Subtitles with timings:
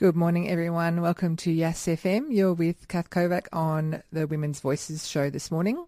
[0.00, 1.02] Good morning, everyone.
[1.02, 2.28] Welcome to Yass FM.
[2.30, 5.84] You're with Kath Kovac on the Women's Voices show this morning.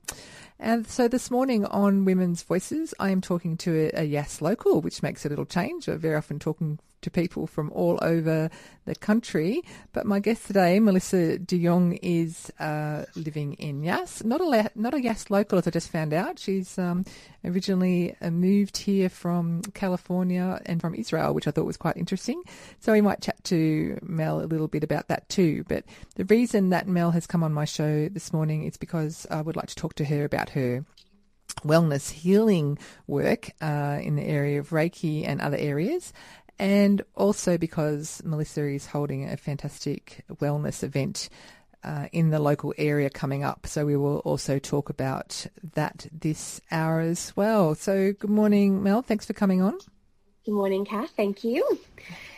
[0.61, 4.83] And so this morning on Women's Voices, I am talking to a, a Yass local,
[4.83, 5.89] which makes a little change.
[5.89, 8.51] We're very often talking to people from all over
[8.85, 9.63] the country.
[9.93, 14.25] But my guest today, Melissa de Jong, is uh, living in Yass.
[14.25, 16.39] Not a not a Yass local, as I just found out.
[16.39, 17.05] She's um,
[17.45, 22.43] originally uh, moved here from California and from Israel, which I thought was quite interesting.
[22.81, 25.65] So we might chat to Mel a little bit about that too.
[25.69, 25.85] But
[26.17, 29.57] the reason that Mel has come on my show this morning is because I would
[29.57, 30.85] like to talk to her about her
[31.61, 36.13] wellness healing work uh, in the area of Reiki and other areas
[36.59, 41.29] and also because Melissa is holding a fantastic wellness event
[41.85, 43.67] uh, in the local area coming up.
[43.67, 47.75] So we will also talk about that this hour as well.
[47.75, 49.03] So good morning, Mel.
[49.03, 49.79] Thanks for coming on.
[50.45, 51.11] Good morning, Kath.
[51.17, 51.79] Thank you.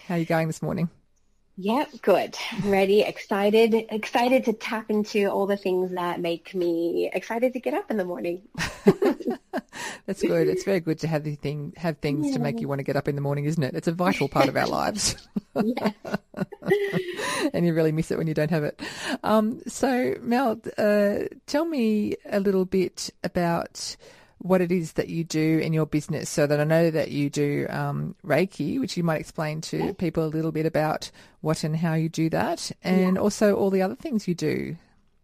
[0.08, 0.90] How are you going this morning?
[1.56, 2.36] Yep, good.
[2.64, 7.74] ready, excited, excited to tap into all the things that make me excited to get
[7.74, 8.42] up in the morning.
[10.06, 10.48] That's good.
[10.48, 12.34] It's very good to have the thing have things yeah.
[12.34, 13.74] to make you want to get up in the morning, isn't it?
[13.74, 15.14] It's a vital part of our lives.
[15.54, 15.76] and
[17.64, 18.80] you really miss it when you don't have it.
[19.22, 23.96] Um, so, Mel, uh, tell me a little bit about
[24.44, 27.30] what it is that you do in your business so that I know that you
[27.30, 31.74] do um, Reiki, which you might explain to people a little bit about what and
[31.74, 33.22] how you do that, and yeah.
[33.22, 34.76] also all the other things you do.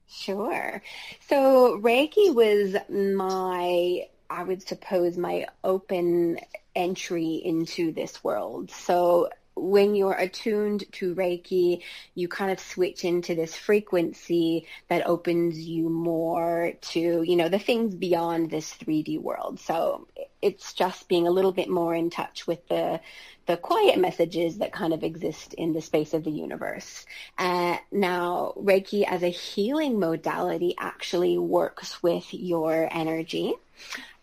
[0.08, 0.82] Sure.
[1.28, 6.38] So Reiki was my, I would suppose, my open
[6.74, 8.70] entry into this world.
[8.70, 9.28] So
[9.61, 11.83] when you're attuned to Reiki,
[12.14, 17.58] you kind of switch into this frequency that opens you more to, you know, the
[17.58, 19.61] things beyond this 3D world.
[19.61, 20.08] So
[20.42, 23.00] it's just being a little bit more in touch with the
[23.47, 27.05] the quiet messages that kind of exist in the space of the universe.
[27.36, 33.55] Uh, now, Reiki as a healing modality actually works with your energy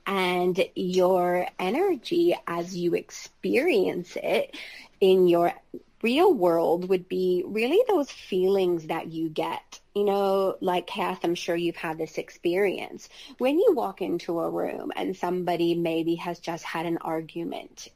[0.07, 4.55] and your energy as you experience it
[5.01, 5.53] in your
[6.01, 9.79] real world would be really those feelings that you get.
[9.93, 13.09] You know, like Kath, I'm sure you've had this experience.
[13.37, 17.89] When you walk into a room and somebody maybe has just had an argument,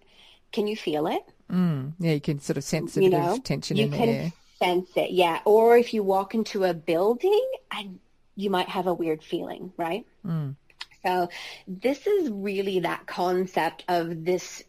[0.51, 1.23] can you feel it?
[1.49, 3.97] Mm, yeah, you can sort of sense a you bit know, of tension in the
[3.97, 4.33] air.
[4.59, 5.39] sense it, yeah.
[5.45, 7.99] Or if you walk into a building and
[8.35, 10.05] you might have a weird feeling, right?
[10.25, 10.55] Mm.
[11.03, 11.29] So
[11.67, 14.63] this is really that concept of this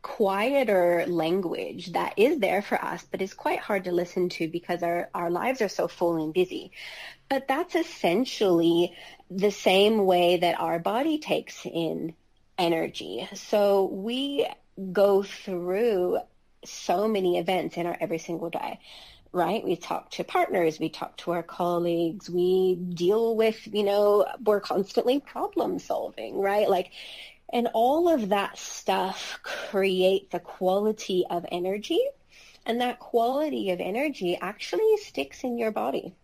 [0.00, 4.82] quieter language that is there for us, but is quite hard to listen to because
[4.82, 6.72] our, our lives are so full and busy.
[7.28, 8.94] But that's essentially
[9.30, 12.14] the same way that our body takes in
[12.58, 13.28] energy.
[13.34, 14.46] So we
[14.92, 16.18] go through
[16.64, 18.78] so many events in our every single day
[19.32, 19.64] right?
[19.64, 24.60] We talk to partners, we talk to our colleagues, we deal with, you know, we're
[24.60, 26.68] constantly problem solving, right?
[26.68, 26.92] Like
[27.52, 32.00] and all of that stuff creates a quality of energy.
[32.64, 36.14] And that quality of energy actually sticks in your body.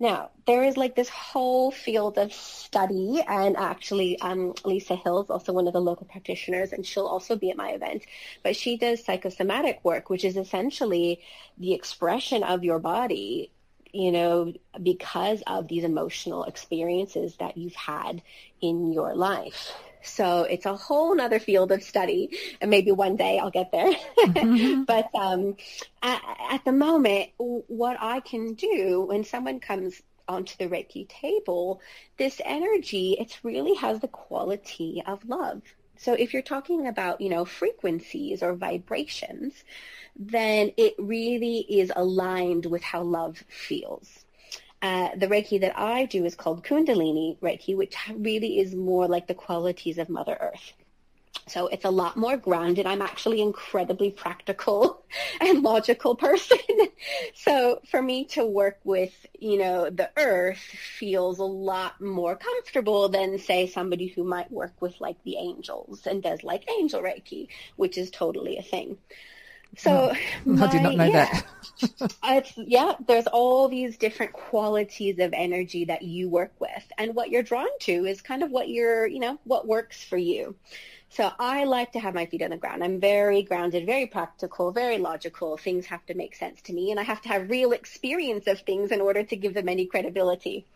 [0.00, 5.52] Now, there is like this whole field of study, and actually, um, Lisa Hill's also
[5.52, 8.04] one of the local practitioners, and she'll also be at my event.
[8.44, 11.20] But she does psychosomatic work, which is essentially
[11.58, 13.50] the expression of your body,
[13.92, 18.22] you know, because of these emotional experiences that you've had
[18.60, 19.72] in your life.
[20.08, 23.92] So it's a whole nother field of study, and maybe one day I'll get there.
[24.18, 24.82] Mm-hmm.
[24.84, 25.56] but um,
[26.02, 31.80] at, at the moment, what I can do when someone comes onto the Reiki table,
[32.18, 35.62] this energy, it really has the quality of love.
[35.96, 39.52] So if you're talking about, you know, frequencies or vibrations,
[40.16, 44.17] then it really is aligned with how love feels.
[44.80, 49.26] Uh, the Reiki that I do is called Kundalini Reiki, which really is more like
[49.26, 50.72] the qualities of Mother Earth.
[51.48, 52.86] So it's a lot more grounded.
[52.86, 55.04] I'm actually incredibly practical
[55.40, 56.58] and logical person.
[57.34, 60.58] so for me to work with, you know, the earth
[60.98, 66.06] feels a lot more comfortable than say somebody who might work with like the angels
[66.06, 68.98] and does like angel Reiki, which is totally a thing.
[69.76, 70.12] So
[70.44, 71.42] my, I did not know yeah,
[72.22, 72.52] that.
[72.56, 77.42] yeah, there's all these different qualities of energy that you work with, and what you're
[77.42, 80.56] drawn to is kind of what you're, you know, what works for you.
[81.10, 82.84] So I like to have my feet on the ground.
[82.84, 85.56] I'm very grounded, very practical, very logical.
[85.56, 88.60] Things have to make sense to me, and I have to have real experience of
[88.60, 90.66] things in order to give them any credibility.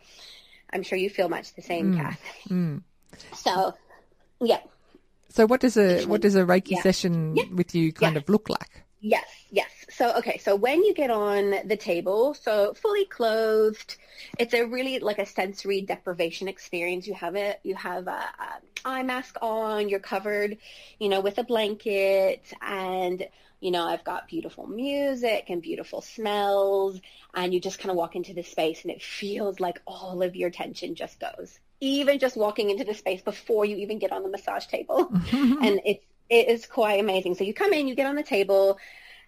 [0.71, 1.97] I'm sure you feel much the same, mm.
[1.97, 2.21] Kath.
[2.49, 2.81] Mm.
[3.35, 3.75] So,
[4.41, 4.59] yeah.
[5.29, 6.81] So what does a what does a Reiki yeah.
[6.81, 7.45] session yeah.
[7.51, 8.19] with you kind yeah.
[8.19, 8.82] of look like?
[9.05, 9.69] Yes, yes.
[9.89, 13.97] So, okay, so when you get on the table, so fully clothed,
[14.39, 17.05] it's a really like a sensory deprivation experience.
[17.05, 20.57] You have it, you have a, a eye mask on, you're covered,
[20.99, 23.27] you know, with a blanket and
[23.59, 26.99] you know, I've got beautiful music and beautiful smells
[27.33, 30.35] and you just kind of walk into the space and it feels like all of
[30.35, 31.59] your tension just goes.
[31.81, 35.11] Even just walking into the space before you even get on the massage table.
[35.33, 37.35] and it's it is quite amazing.
[37.35, 38.77] So you come in, you get on the table,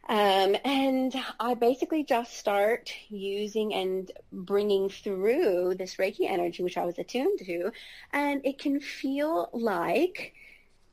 [0.07, 6.85] um, and I basically just start using and bringing through this Reiki energy, which I
[6.85, 7.71] was attuned to,
[8.13, 10.33] and it can feel like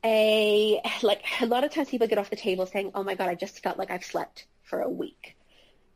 [0.03, 3.29] a like a lot of times people get off the table saying, "Oh my God,
[3.29, 5.35] I just felt like I've slept for a week."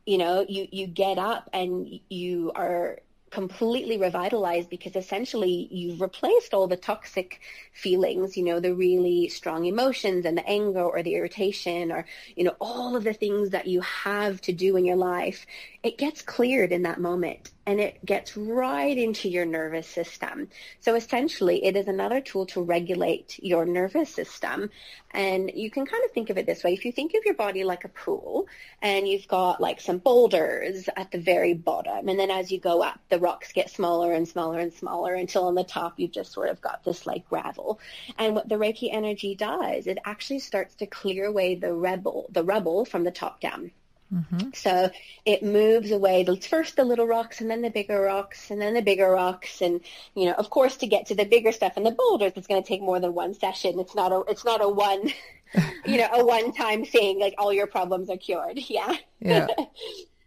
[0.06, 6.54] You know, you you get up and you are completely revitalized because essentially you've replaced
[6.54, 7.40] all the toxic
[7.72, 12.04] feelings, you know, the really strong emotions and the anger or the irritation or,
[12.36, 15.46] you know, all of the things that you have to do in your life.
[15.80, 20.48] It gets cleared in that moment and it gets right into your nervous system.
[20.80, 24.70] So essentially, it is another tool to regulate your nervous system.
[25.12, 26.72] And you can kind of think of it this way.
[26.72, 28.48] If you think of your body like a pool
[28.82, 32.82] and you've got like some boulders at the very bottom, and then as you go
[32.82, 36.32] up, the rocks get smaller and smaller and smaller until on the top you've just
[36.32, 37.78] sort of got this like gravel.
[38.18, 42.42] And what the Reiki energy does, it actually starts to clear away the rebel, the
[42.42, 43.70] rubble from the top down.
[44.12, 44.50] Mm-hmm.
[44.54, 44.90] So
[45.26, 48.82] it moves away first the little rocks and then the bigger rocks and then the
[48.82, 49.60] bigger rocks.
[49.60, 49.80] And
[50.14, 52.62] you know of course to get to the bigger stuff and the boulders it's going
[52.62, 53.78] to take more than one session.
[53.78, 55.10] It's not a it's not a one
[55.86, 58.58] you know a one time thing like all your problems are cured.
[58.68, 58.96] Yeah.
[59.20, 59.46] Yeah.
[59.58, 59.64] yeah.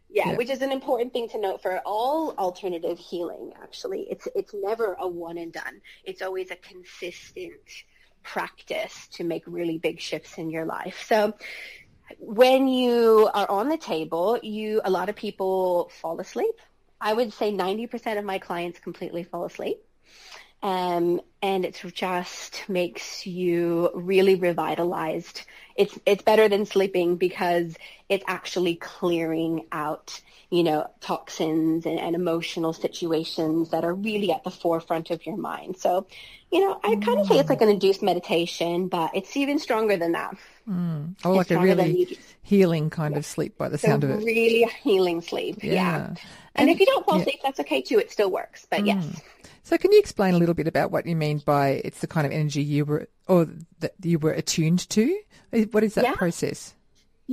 [0.10, 0.36] yeah.
[0.36, 4.08] which is an important thing to note for all alternative healing actually.
[4.12, 5.82] It's it's never a one and done.
[6.04, 7.54] It's always a consistent
[8.24, 11.06] practice to make really big shifts in your life.
[11.08, 11.34] So
[12.20, 16.56] when you are on the table, you a lot of people fall asleep.
[17.00, 19.84] I would say 90% of my clients completely fall asleep.
[20.64, 25.42] Um, and it just makes you really revitalized.
[25.76, 27.76] It's it's better than sleeping because
[28.10, 30.22] it's actually clearing out,
[30.52, 35.38] you know, toxins and, and emotional situations that are really at the forefront of your
[35.38, 35.78] mind.
[35.78, 36.06] So,
[36.52, 39.96] you know, I kind of say it's like an induced meditation, but it's even stronger
[39.96, 40.36] than that.
[40.70, 41.16] Mm.
[41.24, 43.20] Oh, like a really healing kind yeah.
[43.20, 44.18] of sleep by the sound of it.
[44.18, 45.64] Really healing sleep.
[45.64, 45.74] Yeah.
[45.74, 46.06] yeah.
[46.08, 46.20] And,
[46.56, 47.22] and, if you don't fall yeah.
[47.22, 48.00] asleep, that's okay too.
[48.00, 48.68] It still works.
[48.70, 48.88] But mm.
[48.88, 49.22] yes.
[49.64, 52.28] So can you explain a little bit about what you mean by it's the kind
[52.28, 53.48] of energy you were or
[53.80, 55.20] that you were attuned to?
[55.72, 56.74] What is that process?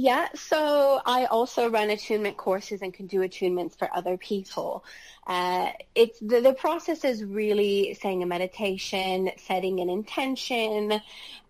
[0.01, 4.85] Yeah, so I also run attunement courses and can do attunements for other people.
[5.27, 11.01] Uh, it's the, the process is really saying a meditation, setting an intention,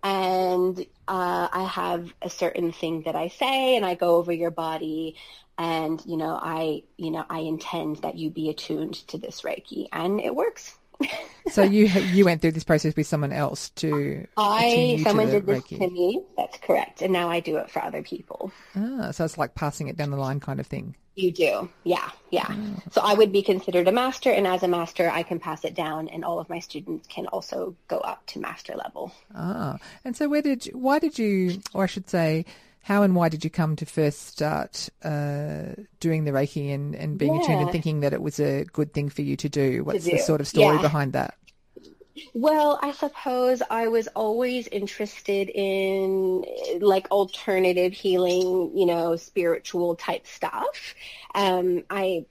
[0.02, 4.50] and uh, I have a certain thing that I say, and I go over your
[4.50, 5.16] body,
[5.58, 9.88] and you know, I you know, I intend that you be attuned to this Reiki,
[9.92, 10.78] and it works.
[11.50, 15.62] So you you went through this process with someone else to I someone did this
[15.62, 15.78] Reiki.
[15.78, 16.22] to me.
[16.36, 18.52] That's correct, and now I do it for other people.
[18.76, 20.96] Ah, so it's like passing it down the line, kind of thing.
[21.14, 22.46] You do, yeah, yeah.
[22.48, 22.82] Oh.
[22.92, 25.74] So I would be considered a master, and as a master, I can pass it
[25.74, 29.12] down, and all of my students can also go up to master level.
[29.34, 32.44] Ah, and so where did you, why did you, or I should say,
[32.88, 37.18] how and why did you come to first start uh, doing the Reiki and, and
[37.18, 37.42] being yeah.
[37.42, 39.84] attuned and thinking that it was a good thing for you to do?
[39.84, 40.16] What's to do.
[40.16, 40.80] the sort of story yeah.
[40.80, 41.34] behind that?
[42.32, 46.46] Well, I suppose I was always interested in
[46.80, 50.94] like alternative healing, you know, spiritual type stuff.
[51.34, 52.24] Um, I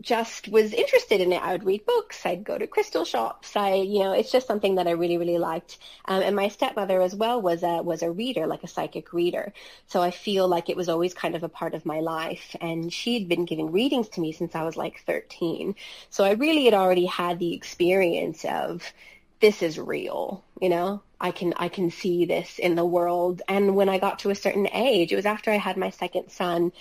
[0.00, 1.42] just was interested in it.
[1.42, 2.24] I would read books.
[2.24, 3.56] I'd go to crystal shops.
[3.56, 5.78] I, you know, it's just something that I really, really liked.
[6.04, 9.52] Um, and my stepmother as well was a was a reader, like a psychic reader.
[9.88, 12.54] So I feel like it was always kind of a part of my life.
[12.60, 15.74] And she'd been giving readings to me since I was like 13.
[16.10, 18.92] So I really had already had the experience of
[19.40, 20.44] this is real.
[20.60, 23.42] You know, I can I can see this in the world.
[23.48, 26.30] And when I got to a certain age, it was after I had my second
[26.30, 26.72] son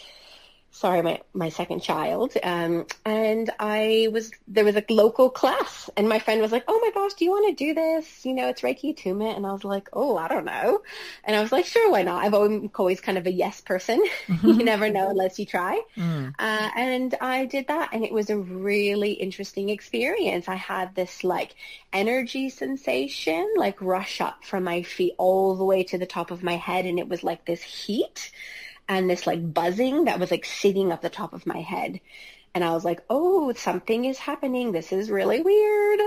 [0.78, 2.34] sorry, my, my second child.
[2.44, 6.80] Um, and I was, there was a local class and my friend was like, oh
[6.84, 8.24] my gosh, do you want to do this?
[8.24, 9.38] You know, it's Reiki attunement.
[9.38, 10.84] And I was like, oh, I don't know.
[11.24, 12.24] And I was like, sure, why not?
[12.24, 14.04] I've always kind of a yes person.
[14.44, 15.82] you never know unless you try.
[15.96, 16.36] Mm.
[16.38, 20.48] Uh, and I did that and it was a really interesting experience.
[20.48, 21.56] I had this like
[21.92, 26.44] energy sensation, like rush up from my feet all the way to the top of
[26.44, 26.86] my head.
[26.86, 28.32] And it was like this heat
[28.90, 32.00] and this like buzzing that was like sitting up the top of my head.
[32.56, 34.72] And I was like, oh, something is happening.
[34.72, 36.00] This is really weird.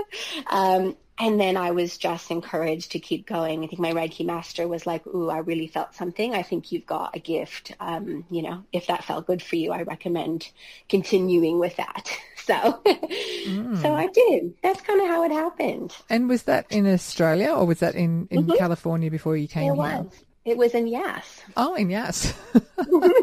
[0.49, 3.63] Um, and then I was just encouraged to keep going.
[3.63, 6.33] I think my Reiki master was like, "Ooh, I really felt something.
[6.33, 7.73] I think you've got a gift.
[7.79, 10.49] Um, you know, if that felt good for you, I recommend
[10.89, 12.11] continuing with that."
[12.41, 13.79] So, mm.
[13.83, 14.55] so I did.
[14.63, 15.95] That's kind of how it happened.
[16.09, 18.57] And was that in Australia or was that in in mm-hmm.
[18.57, 20.03] California before you came it here?
[20.03, 20.25] Was.
[20.43, 21.43] It was in Yass.
[21.55, 22.33] Oh, in Yass.
[22.89, 23.13] Who'd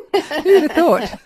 [0.63, 1.21] have thought?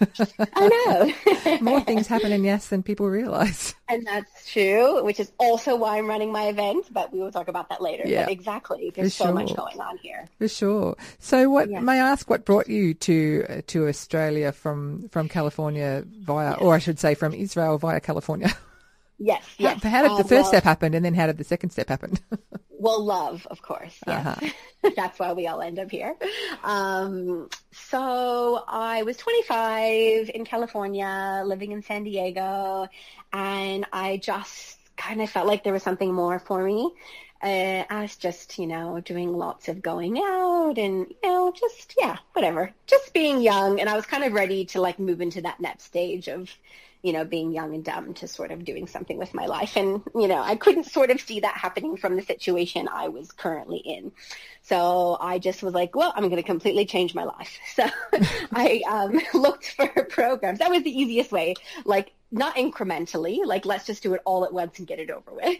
[0.54, 1.58] I know.
[1.60, 3.74] More things happen in Yass than people realize.
[3.90, 7.48] And that's true, which is also why I'm running my event, but we will talk
[7.48, 8.04] about that later.
[8.06, 8.24] Yeah.
[8.24, 8.90] But exactly.
[8.94, 9.34] There's For so sure.
[9.34, 10.28] much going on here.
[10.38, 10.96] For sure.
[11.18, 11.80] So what yeah.
[11.80, 16.74] may I ask what brought you to uh, to Australia from from California via or
[16.74, 18.50] I should say from Israel via California?
[19.18, 19.80] Yes, yes.
[19.82, 21.70] How, how did the uh, first well, step happen and then how did the second
[21.70, 22.16] step happen?
[22.82, 23.96] well, love, of course.
[24.06, 24.26] Yes.
[24.26, 24.90] Uh-huh.
[24.96, 26.16] That's why we all end up here.
[26.64, 32.88] Um, so I was 25 in California, living in San Diego,
[33.32, 36.92] and I just kind of felt like there was something more for me.
[37.40, 41.94] Uh, I was just, you know, doing lots of going out and, you know, just,
[41.98, 42.72] yeah, whatever.
[42.88, 43.80] Just being young.
[43.80, 46.50] And I was kind of ready to like move into that next stage of,
[47.02, 49.76] you know, being young and dumb to sort of doing something with my life.
[49.76, 53.32] And, you know, I couldn't sort of see that happening from the situation I was
[53.32, 54.12] currently in.
[54.62, 57.58] So I just was like, well, I'm going to completely change my life.
[57.74, 57.86] So
[58.52, 60.58] I um, looked for programs.
[60.58, 61.54] That was the easiest way,
[61.84, 65.32] like not incrementally, like let's just do it all at once and get it over
[65.32, 65.58] with.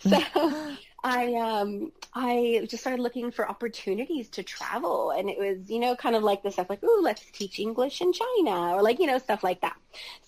[0.00, 5.78] so I um I just started looking for opportunities to travel and it was, you
[5.78, 8.98] know, kind of like the stuff like, oh, let's teach English in China or like,
[8.98, 9.76] you know, stuff like that.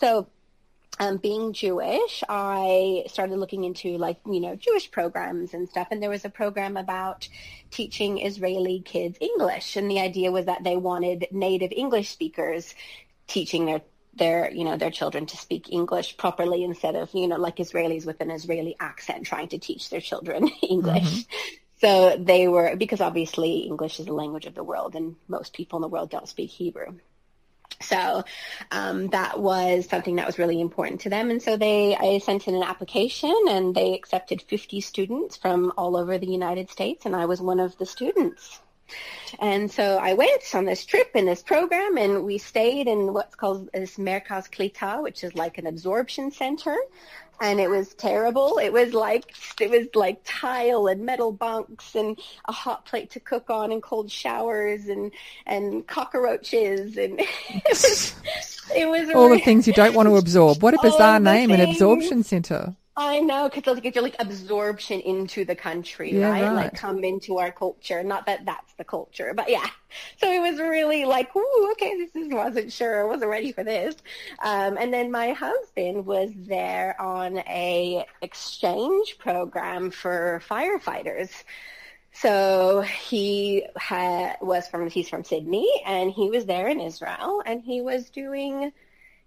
[0.00, 0.28] So
[0.98, 5.88] um, being Jewish, I started looking into like, you know, Jewish programs and stuff.
[5.90, 7.28] And there was a program about
[7.70, 9.76] teaching Israeli kids English.
[9.76, 12.74] And the idea was that they wanted native English speakers
[13.26, 13.82] teaching their
[14.14, 18.04] their you know their children to speak English properly instead of you know like Israelis
[18.04, 21.02] with an Israeli accent trying to teach their children English.
[21.02, 21.36] Mm-hmm.
[21.80, 25.78] So they were because obviously English is the language of the world and most people
[25.78, 26.98] in the world don't speak Hebrew.
[27.80, 28.24] So
[28.70, 31.30] um, that was something that was really important to them.
[31.30, 35.96] And so they, I sent in an application and they accepted 50 students from all
[35.96, 38.60] over the United States and I was one of the students.
[39.40, 43.34] And so I went on this trip in this program and we stayed in what's
[43.34, 46.76] called this Merkaz Klita, which is like an absorption center
[47.42, 48.58] and it was terrible.
[48.58, 53.20] It was like it was like tile and metal bunks and a hot plate to
[53.20, 55.10] cook on and cold showers and
[55.44, 57.20] and cockroaches and
[57.50, 58.14] it was,
[58.74, 60.62] it was all the things you don't want to absorb.
[60.62, 61.60] What a bizarre name, things.
[61.60, 62.76] an absorption center.
[62.94, 66.42] I know, because like it's like absorption into the country, yeah, right?
[66.42, 66.52] right?
[66.52, 68.02] Like come into our culture.
[68.02, 69.66] Not that that's the culture, but yeah.
[70.16, 73.62] So it was really like, ooh, okay, this is, wasn't sure, I wasn't ready for
[73.62, 73.94] this.
[74.42, 81.30] Um, and then my husband was there on a exchange program for firefighters.
[82.14, 87.60] So he had, was from, he's from Sydney, and he was there in Israel, and
[87.60, 88.72] he was doing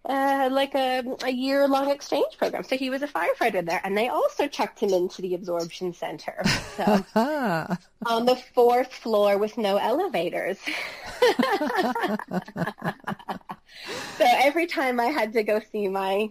[0.08, 2.64] uh, like a, a year long exchange program.
[2.64, 6.44] So he was a firefighter there, and they also chucked him into the absorption center.
[6.76, 7.06] So
[8.06, 10.60] on the fourth floor with no elevators.
[14.18, 16.30] so every time I had to go see my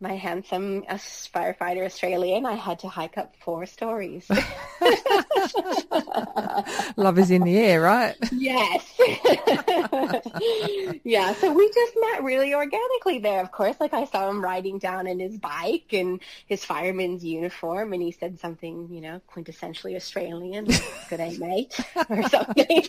[0.00, 4.30] my handsome firefighter Australian, I had to hike up four stories.
[6.96, 8.16] Love is in the air, right?
[8.32, 8.98] Yes.
[11.04, 13.76] yeah, so we just met really organically there, of course.
[13.78, 18.12] Like I saw him riding down in his bike and his fireman's uniform, and he
[18.12, 21.78] said something, you know, quintessentially Australian, like, good day, mate,
[22.08, 22.86] or something.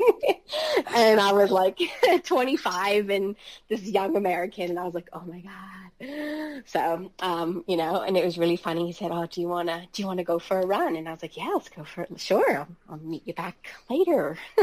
[0.96, 1.80] and I was like
[2.24, 3.36] 25 and
[3.70, 6.62] this young American, and I was like, oh my God.
[6.66, 8.86] So um, you know, and it was really funny.
[8.86, 11.12] He said, "Oh, do you wanna do you wanna go for a run?" And I
[11.12, 12.20] was like, "Yeah, let's go for it.
[12.20, 14.38] Sure, I'll, I'll meet you back later."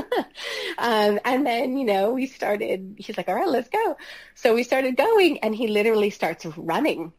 [0.78, 2.96] um, and then you know we started.
[2.98, 3.96] He's like, "All right, let's go."
[4.34, 7.12] So we started going, and he literally starts running,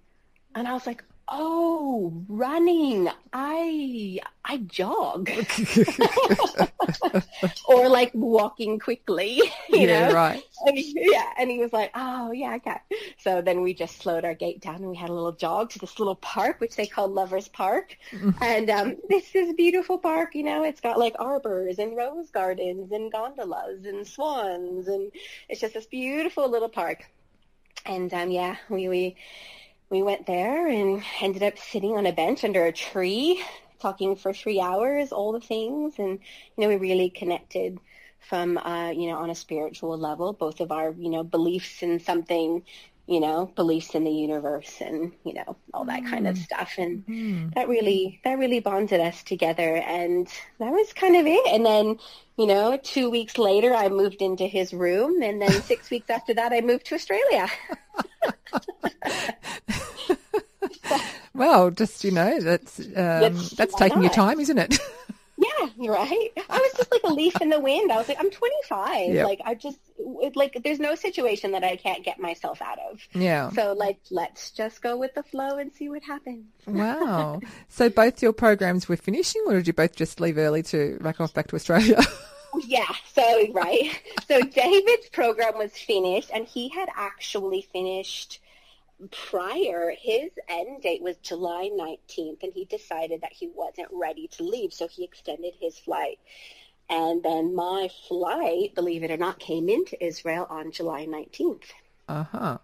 [0.56, 3.08] and I was like, Oh, running.
[3.32, 5.30] I I jog.
[7.68, 9.36] or like walking quickly,
[9.70, 10.16] you yeah, know?
[10.16, 10.44] right.
[10.66, 12.78] And he, yeah, and he was like, "Oh, yeah, okay."
[13.20, 15.80] So then we just slowed our gait down and we had a little jog to
[15.80, 17.96] this little park which they call Lovers Park.
[18.12, 18.44] Mm-hmm.
[18.44, 22.32] and um this is a beautiful park, you know, it's got like arbors and rose
[22.32, 25.12] gardens and gondolas and swans and
[25.48, 27.06] it's just this beautiful little park.
[27.86, 29.16] And um yeah, we we
[29.90, 33.44] we went there and ended up sitting on a bench under a tree
[33.80, 35.96] talking for three hours, all the things.
[36.00, 36.20] And,
[36.58, 37.80] you know, we really connected
[38.20, 42.00] from, uh, you know, on a spiritual level, both of our, you know, beliefs in
[42.00, 42.64] something,
[43.08, 46.74] you know, beliefs in the universe and, you know, all that kind of stuff.
[46.78, 47.54] And Mm.
[47.56, 49.78] that really, that really bonded us together.
[49.78, 50.28] And
[50.60, 51.48] that was kind of it.
[51.48, 51.98] And then,
[52.38, 55.22] you know, two weeks later, I moved into his room.
[55.24, 57.48] And then six weeks after that, I moved to Australia.
[61.34, 64.80] Well, just you know, that's um, That's- that's taking your time, isn't it?
[65.42, 66.30] Yeah, you're right.
[66.50, 67.94] I was just like a leaf in the wind.
[67.94, 69.14] I was like, I'm 25.
[69.14, 69.26] Yep.
[69.26, 73.00] Like, I just, it, like, there's no situation that I can't get myself out of.
[73.14, 73.50] yeah.
[73.52, 76.44] So, like, let's just go with the flow and see what happens.
[76.68, 77.40] Wow.
[77.70, 81.22] So both your programs were finishing, or did you both just leave early to rack
[81.22, 82.02] off back to Australia?
[82.58, 83.92] Yeah, so, right.
[84.28, 88.40] So, David's program was finished, and he had actually finished
[89.12, 89.94] prior.
[89.98, 94.74] His end date was July 19th, and he decided that he wasn't ready to leave,
[94.74, 96.20] so he extended his flight.
[96.90, 101.66] And then my flight, believe it or not, came into Israel on July 19th.
[102.08, 102.58] uh huh.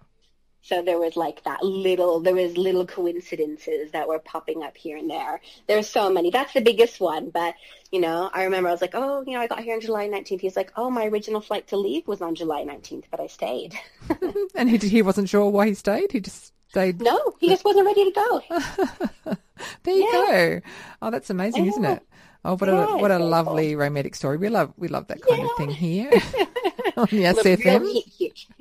[0.67, 4.98] So there was like that little, there was little coincidences that were popping up here
[4.98, 5.39] and there.
[5.67, 6.31] There's so many.
[6.31, 7.29] That's the biggest one.
[7.29, 7.53] But,
[7.91, 10.07] you know, I remember I was like, oh, you know, I got here on July
[10.07, 10.41] 19th.
[10.41, 13.75] He's like, oh, my original flight to leave was on July 19th, but I stayed.
[14.55, 16.12] And he he wasn't sure why he stayed.
[16.12, 17.01] He just stayed.
[17.01, 18.41] No, he just wasn't ready to go.
[19.84, 20.62] There you Yeah.
[20.62, 20.62] go.
[21.01, 22.03] Oh, that's amazing, isn't it?
[22.43, 24.38] Oh, what Yeah, a what a lovely romantic story.
[24.38, 26.12] We love we love that kind of thing here
[26.97, 28.03] on Yass FM.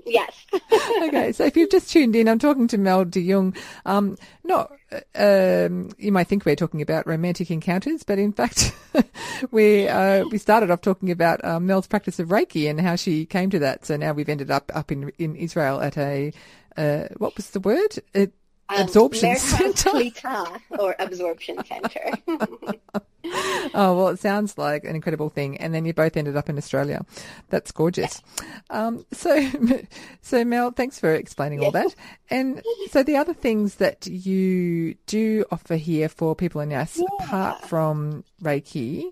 [0.06, 0.46] Yes.
[1.02, 3.56] okay, so if you've just tuned in, I'm talking to Mel de Jong.
[3.86, 4.72] Um, not,
[5.14, 8.74] um, you might think we're talking about romantic encounters, but in fact,
[9.50, 13.24] we uh, we started off talking about um, Mel's practice of Reiki and how she
[13.24, 13.86] came to that.
[13.86, 16.32] So now we've ended up up in in Israel at a
[16.76, 17.98] uh, what was the word?
[18.12, 18.32] It,
[18.68, 19.90] absorption center.
[20.70, 22.12] Or absorption center.
[23.72, 25.56] Oh well, it sounds like an incredible thing.
[25.56, 27.04] And then you both ended up in Australia.
[27.48, 28.20] That's gorgeous.
[28.68, 29.48] Um, so,
[30.20, 31.94] so Mel, thanks for explaining all that.
[32.28, 37.64] And so the other things that you do offer here for people in Yass, apart
[37.66, 39.04] from Reiki,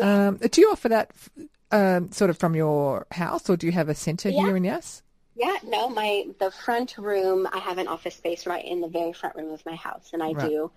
[0.00, 1.12] um, do you offer that
[1.72, 4.42] um, sort of from your house, or do you have a centre Yeah.
[4.42, 5.02] here in Yass?
[5.36, 7.46] Yeah, no, my the front room.
[7.52, 10.22] I have an office space right in the very front room of my house, and
[10.22, 10.48] I Right.
[10.48, 10.70] do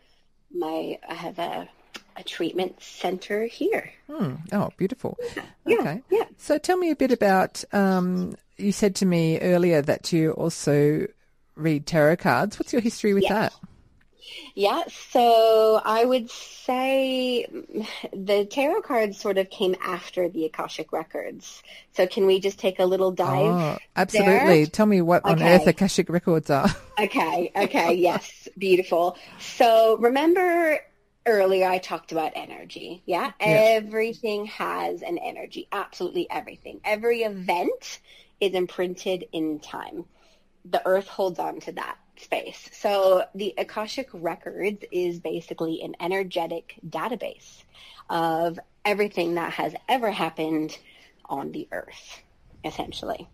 [0.54, 1.00] my.
[1.08, 1.70] I have a
[2.18, 3.92] a treatment center here.
[4.08, 4.36] Hmm.
[4.52, 5.18] Oh, beautiful.
[5.66, 6.02] Yeah, Okay.
[6.10, 6.26] yeah.
[6.38, 11.08] So tell me a bit about, um, you said to me earlier that you also
[11.56, 12.60] read tarot cards.
[12.60, 13.32] What's your history with Yes.
[13.32, 13.69] that?
[14.56, 17.46] Yeah, so I would say
[18.14, 21.64] the tarot cards sort of came after the Akashic records.
[21.94, 23.56] So can we just take a little ah, dive?
[23.56, 24.64] Oh, absolutely.
[24.64, 24.66] there?
[24.66, 26.70] Tell me what on earth Akashic records are.
[27.00, 29.18] Okay, okay, yes, beautiful.
[29.40, 30.82] So remember
[31.26, 33.32] earlier I talked about energy, yeah?
[33.40, 33.48] Yeah.
[33.48, 36.82] Everything has an energy, absolutely everything.
[36.84, 38.00] Every event
[38.42, 40.06] is imprinted in time.
[40.72, 42.70] The earth holds on to that space.
[42.74, 47.64] So the Akashic Records is basically an energetic database
[48.10, 50.78] of everything that has ever happened
[51.26, 52.22] on the earth,
[52.64, 53.28] essentially.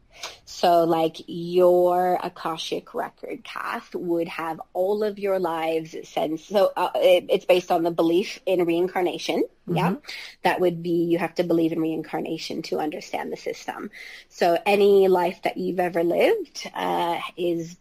[0.46, 6.90] So like your Akashic record cast would have all of your lives since, so uh,
[6.96, 9.44] it, it's based on the belief in reincarnation.
[9.68, 9.96] Yeah.
[10.44, 13.90] That would be, you have to believe in reincarnation to understand the system.
[14.30, 17.76] So any life that you've ever lived uh, is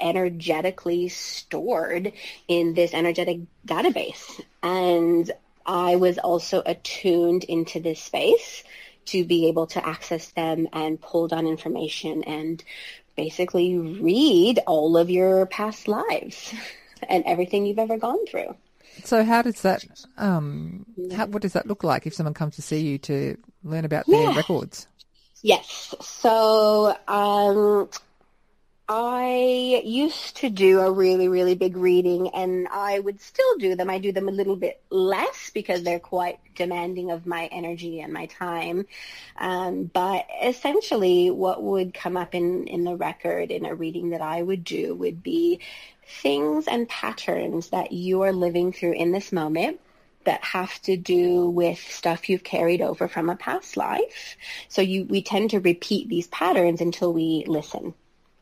[0.00, 2.12] energetically stored
[2.46, 4.40] in this energetic database.
[4.62, 5.30] And
[5.66, 8.64] I was also attuned into this space
[9.10, 12.62] to be able to access them and pull down information and
[13.16, 16.54] basically read all of your past lives
[17.08, 18.54] and everything you've ever gone through.
[19.04, 19.84] So how does that,
[20.16, 23.84] um, how, what does that look like if someone comes to see you to learn
[23.84, 24.36] about their Yeah.
[24.36, 24.86] records?
[25.42, 25.94] Yes.
[26.00, 27.88] So um,
[28.90, 33.90] I used to do a really, really big reading, and I would still do them.
[33.90, 38.14] I do them a little bit less because they're quite demanding of my energy and
[38.14, 38.86] my time.
[39.36, 44.22] Um, but essentially, what would come up in, in the record in a reading that
[44.22, 45.60] I would do would be
[46.06, 49.80] things and patterns that you are living through in this moment
[50.24, 54.38] that have to do with stuff you've carried over from a past life.
[54.68, 57.92] So you, we tend to repeat these patterns until we listen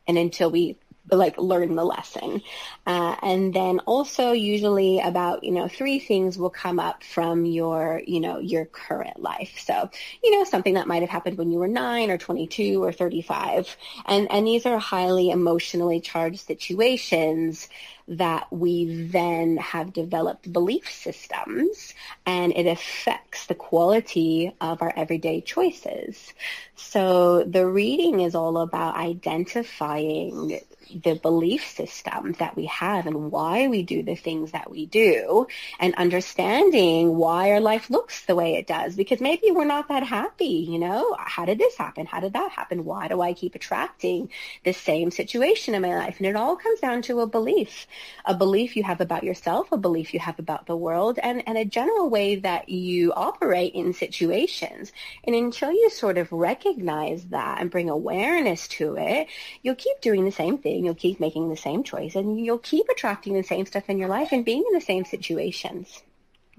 [0.07, 0.77] and until we
[1.11, 2.41] like learn the lesson.
[2.85, 8.01] Uh, and then also usually about, you know, three things will come up from your,
[8.05, 9.59] you know, your current life.
[9.59, 9.89] So,
[10.23, 13.75] you know, something that might have happened when you were nine or 22 or 35.
[14.05, 17.69] And, and these are highly emotionally charged situations
[18.07, 21.93] that we then have developed belief systems
[22.25, 26.33] and it affects the quality of our everyday choices.
[26.75, 30.59] So the reading is all about identifying
[31.03, 35.47] the belief system that we have and why we do the things that we do
[35.79, 38.95] and understanding why our life looks the way it does.
[38.95, 41.15] Because maybe we're not that happy you know?
[41.19, 42.05] How did this happen?
[42.05, 42.85] How did that happen?
[42.85, 44.29] Why do i keep attracting
[44.63, 46.17] the same situation in my life?
[46.17, 47.87] And it all comes down to a belief
[48.25, 51.57] a belief you have about yourself a belief you have about the world and, and
[51.57, 54.91] a general way that you operate in situations.
[55.23, 59.27] And until you sort of recognize that and bring awareness to it
[59.61, 62.87] you'll keep doing the same thing you'll keep making the same choice and you'll keep
[62.89, 66.01] attracting the same stuff in your life and being in the same situations.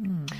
[0.01, 0.33] Mm.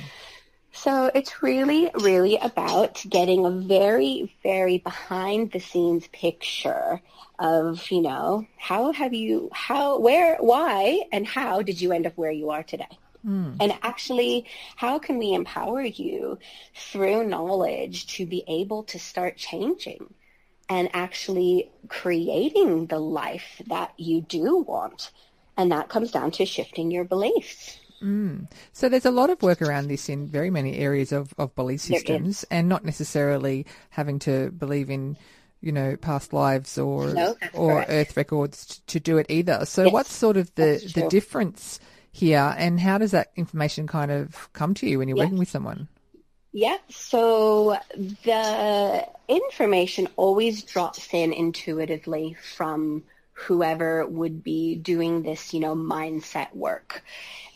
[0.73, 7.01] So it's really, really about getting a very, very behind the scenes picture
[7.38, 12.17] of, you know, how have you, how, where, why, and how did you end up
[12.17, 12.99] where you are today?
[13.27, 13.57] Mm.
[13.61, 16.38] And actually, how can we empower you
[16.75, 20.14] through knowledge to be able to start changing?
[20.68, 25.11] And actually creating the life that you do want.
[25.57, 27.78] And that comes down to shifting your beliefs.
[28.02, 28.48] Mm.
[28.72, 31.81] So there's a lot of work around this in very many areas of, of belief
[31.81, 35.16] systems and not necessarily having to believe in,
[35.61, 37.90] you know, past lives or no, or correct.
[37.90, 39.64] earth records to, to, do it either.
[39.66, 41.81] So yes, what's sort of the, the difference
[42.12, 45.24] here and how does that information kind of come to you when you're yes.
[45.24, 45.88] working with someone?
[46.52, 47.78] Yeah, so
[48.24, 56.54] the information always drops in intuitively from whoever would be doing this, you know, mindset
[56.54, 57.04] work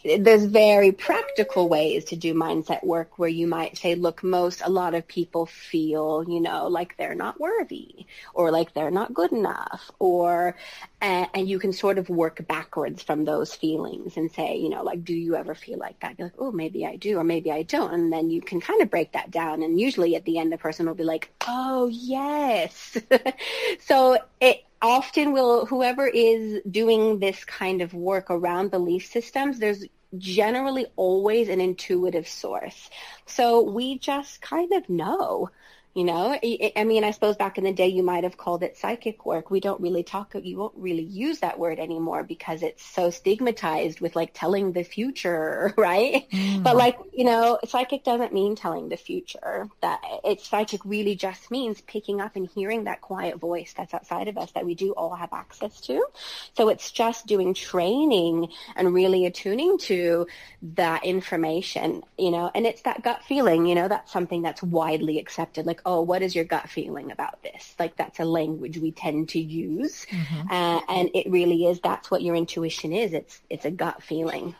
[0.05, 4.71] there's very practical ways to do mindset work where you might say, look, most, a
[4.71, 9.33] lot of people feel, you know, like they're not worthy or like they're not good
[9.33, 10.57] enough or,
[11.01, 15.05] and, you can sort of work backwards from those feelings and say, you know, like,
[15.05, 16.17] do you ever feel like that?
[16.17, 17.93] You're like, oh, maybe I do or maybe I don't.
[17.93, 19.63] And then you can kind of break that down.
[19.63, 22.97] And usually at the end, the person will be like, oh, yes.
[23.81, 29.85] so it, often will whoever is doing this kind of work around belief systems there's
[30.19, 32.91] generally always an intuitive source.
[33.27, 35.51] So we just kind of know
[35.95, 36.39] you know,
[36.75, 39.51] I mean, I suppose back in the day you might have called it psychic work.
[39.51, 44.01] We don't really talk, you won't really use that word anymore because it's so stigmatized
[44.01, 46.31] with like telling the future, right?
[46.31, 46.63] Mm.
[46.63, 49.69] But like, you know, psychic doesn't mean telling the future.
[49.83, 54.29] That it's psychic really just means picking up and hearing that quiet voice that's outside
[54.29, 56.07] of us that we do all have access to.
[56.55, 60.27] So it's just doing training and really attuning to
[60.75, 65.19] that information, you know, and it's that gut feeling, you know, that's something that's widely
[65.19, 65.67] accepted.
[65.67, 67.75] Like, oh, what is your gut feeling about this?
[67.79, 70.49] Like that's a language we tend to use, mm-hmm.
[70.51, 71.81] uh, and it really is.
[71.81, 73.13] That's what your intuition is.
[73.13, 74.55] It's it's a gut feeling.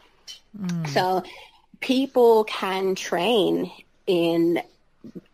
[0.59, 0.89] Mm.
[0.89, 1.23] So
[1.81, 3.71] people can train
[4.07, 4.63] in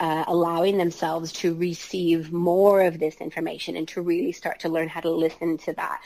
[0.00, 4.88] uh, allowing themselves to receive more of this information and to really start to learn
[4.88, 6.00] how to listen to that.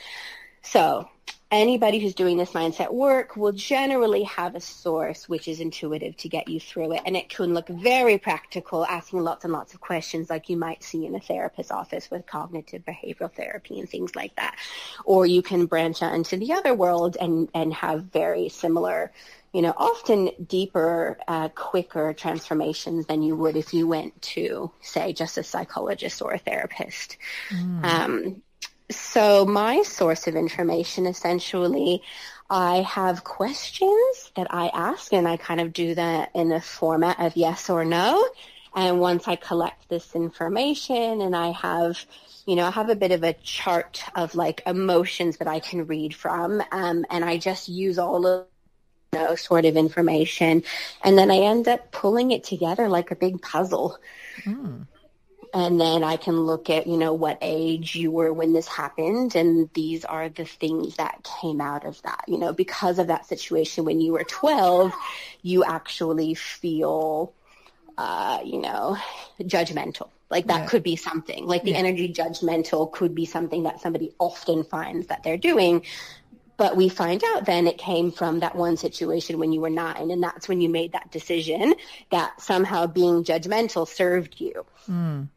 [0.61, 1.09] So
[1.53, 6.29] anybody who's doing this mindset work will generally have a source which is intuitive to
[6.29, 7.01] get you through it.
[7.05, 10.83] And it can look very practical, asking lots and lots of questions like you might
[10.83, 14.57] see in a therapist's office with cognitive behavioral therapy and things like that.
[15.05, 19.11] Or you can branch out into the other world and, and have very similar
[19.53, 25.13] you know, often deeper, uh, quicker transformations than you would if you went to, say,
[25.13, 27.17] just a psychologist or a therapist.
[27.51, 27.85] Mm.
[27.85, 28.41] Um,
[28.91, 32.01] so my source of information essentially
[32.49, 37.19] I have questions that I ask and I kind of do that in the format
[37.19, 38.27] of yes or no.
[38.75, 42.05] And once I collect this information and I have,
[42.45, 45.87] you know, I have a bit of a chart of like emotions that I can
[45.87, 46.61] read from.
[46.71, 48.45] Um, and I just use all of
[49.13, 50.63] you know, sort of information.
[51.03, 53.97] And then I end up pulling it together like a big puzzle.
[54.43, 54.85] Mm
[55.53, 59.35] and then I can look at, you know, what age you were when this happened,
[59.35, 62.25] and these are the things that came out of that.
[62.27, 64.91] You know, because of that situation when you were 12,
[65.43, 67.33] you actually feel,
[67.99, 68.97] uh, you know,
[69.41, 70.09] judgmental.
[70.31, 70.67] Like that yeah.
[70.67, 71.45] could be something.
[71.45, 71.77] Like the yeah.
[71.77, 75.83] energy judgmental could be something that somebody often finds that they're doing.
[76.57, 80.09] But we find out then it came from that one situation when you were nine,
[80.09, 81.75] and that's when you made that decision
[82.09, 84.65] that somehow being judgmental served you.
[84.89, 85.27] Mm.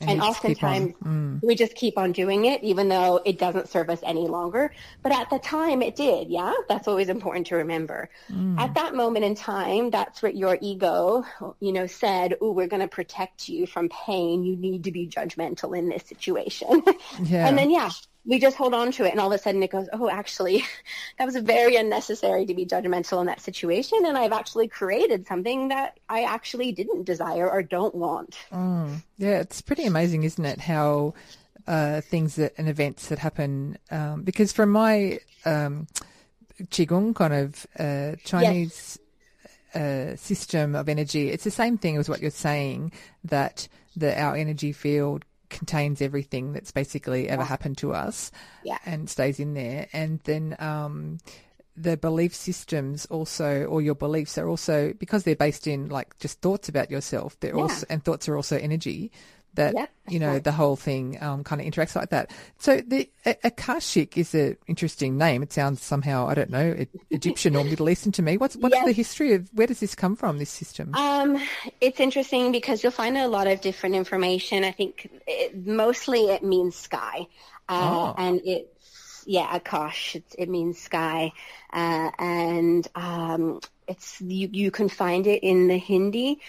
[0.00, 1.42] And, and oftentimes mm.
[1.42, 4.72] we just keep on doing it even though it doesn't serve us any longer.
[5.02, 6.52] But at the time it did, yeah?
[6.68, 8.10] That's always important to remember.
[8.30, 8.58] Mm.
[8.58, 11.24] At that moment in time, that's what your ego,
[11.60, 14.44] you know, said, oh, we're going to protect you from pain.
[14.44, 16.82] You need to be judgmental in this situation.
[17.22, 17.48] Yeah.
[17.48, 17.90] and then, yeah,
[18.26, 20.64] we just hold on to it and all of a sudden it goes, oh, actually,
[21.18, 24.04] that was very unnecessary to be judgmental in that situation.
[24.04, 28.36] And I've actually created something that I actually didn't desire or don't want.
[28.52, 29.02] Mm.
[29.16, 30.60] Yeah, it's pretty amazing, isn't it?
[30.60, 31.14] How
[31.66, 35.86] uh, things that and events that happen, um, because from my um,
[36.64, 38.98] Qigong kind of uh, Chinese
[39.72, 39.82] yes.
[39.82, 42.92] uh, system of energy, it's the same thing as what you're saying
[43.24, 45.24] that the, our energy field
[45.56, 48.30] contains everything that's basically ever happened to us
[48.62, 48.78] yeah.
[48.84, 49.88] and stays in there.
[49.92, 51.18] And then um,
[51.76, 56.40] the belief systems also, or your beliefs are also, because they're based in like just
[56.40, 57.62] thoughts about yourself, they're yeah.
[57.62, 59.10] also, and thoughts are also energy
[59.56, 60.44] that yep, you know right.
[60.44, 62.30] the whole thing um, kind of interacts like that.
[62.58, 63.10] So the
[63.44, 65.42] Akashic is an interesting name.
[65.42, 68.36] It sounds somehow I don't know Egyptian or Middle Eastern to me.
[68.36, 68.86] What's what's yes.
[68.86, 70.38] the history of where does this come from?
[70.38, 70.94] This system?
[70.94, 71.42] Um,
[71.80, 74.64] it's interesting because you'll find a lot of different information.
[74.64, 77.26] I think it, mostly it means sky,
[77.68, 78.14] uh, oh.
[78.16, 80.16] and it's yeah Akash.
[80.16, 81.32] It, it means sky,
[81.72, 86.40] uh, and um, it's you you can find it in the Hindi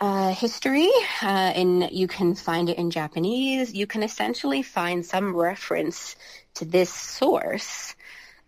[0.00, 0.90] uh, history,
[1.22, 3.72] uh, and you can find it in Japanese.
[3.74, 6.16] You can essentially find some reference
[6.54, 7.94] to this source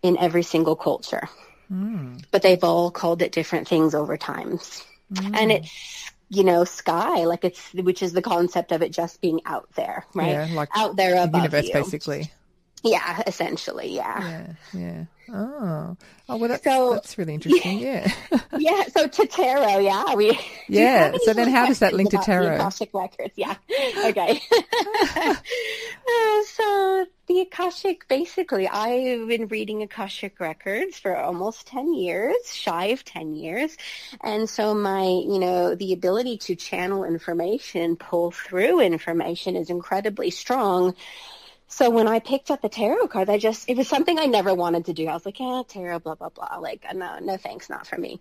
[0.03, 1.27] in every single culture.
[1.71, 2.23] Mm.
[2.31, 4.83] But they've all called it different things over times.
[5.13, 5.35] Mm.
[5.35, 5.71] And it's,
[6.29, 10.05] you know, sky, like it's, which is the concept of it just being out there,
[10.13, 10.31] right?
[10.31, 11.73] Yeah, like out there above universe, you.
[11.73, 12.31] basically.
[12.83, 14.29] Yeah, essentially, yeah.
[14.73, 15.03] Yeah, yeah.
[15.29, 15.97] Oh,
[16.29, 17.79] oh well, that's, so, that's really interesting.
[17.87, 18.09] Yeah.
[18.57, 18.83] yeah.
[18.95, 20.39] So to tarot, yeah, we.
[20.69, 21.13] Yeah.
[21.23, 22.55] So then, how does that link to tarot?
[22.55, 23.55] Akashic records, yeah.
[24.05, 24.41] Okay.
[25.15, 25.33] uh,
[26.45, 33.03] so the Akashic, basically, I've been reading Akashic records for almost ten years, shy of
[33.03, 33.75] ten years,
[34.23, 40.29] and so my, you know, the ability to channel information, pull through information, is incredibly
[40.29, 40.95] strong
[41.67, 44.53] so when I picked up the tarot cards, I just, it was something I never
[44.53, 45.07] wanted to do.
[45.07, 46.57] I was like, yeah, tarot, blah, blah, blah.
[46.57, 48.19] Like, no, no thanks, not for me.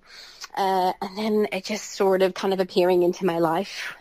[0.55, 3.95] Uh, and then it just sort of kind of appearing into my life.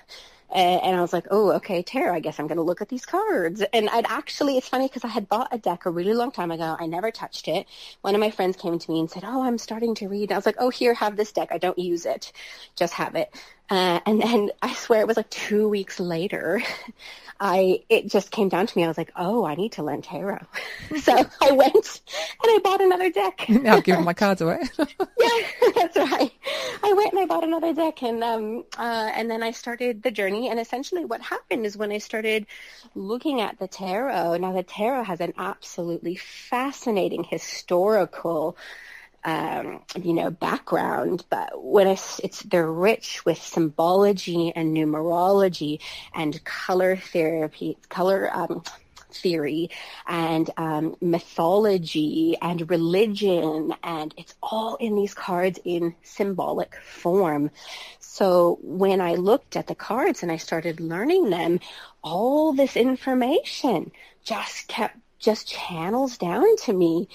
[0.50, 2.88] Uh, and I was like, oh, okay, tarot, I guess I'm going to look at
[2.88, 3.62] these cards.
[3.74, 6.52] And I'd actually, it's funny because I had bought a deck a really long time
[6.52, 6.78] ago.
[6.80, 7.68] I never touched it.
[8.02, 10.32] One of my friends came to me and said, oh, I'm starting to read.
[10.32, 11.50] I was like, oh, here, have this deck.
[11.52, 12.32] I don't use it.
[12.76, 13.36] Just have it.
[13.70, 16.62] Uh, and then I swear it was like two weeks later,
[17.40, 18.86] I it just came down to me.
[18.86, 20.40] I was like, oh, I need to learn tarot.
[21.02, 21.84] so I went and
[22.44, 23.46] I bought another deck.
[23.50, 24.60] now giving my cards away.
[24.80, 26.32] yeah, that's right.
[26.84, 30.12] I went and I bought another deck, and um, uh, and then I started the
[30.12, 30.50] journey.
[30.50, 32.46] And essentially, what happened is when I started
[32.94, 34.38] looking at the tarot.
[34.38, 38.56] Now, the tarot has an absolutely fascinating historical
[39.26, 45.82] um, you know, background, but when it's, it's, they're rich with symbology and numerology
[46.14, 48.64] and color therapy, color, um,
[49.12, 49.70] theory
[50.08, 57.50] and um, mythology and religion and it's all in these cards in symbolic form.
[58.00, 61.60] So when i looked at the cards and i started learning them
[62.04, 63.92] all this information
[64.24, 67.08] just kept just channels down to me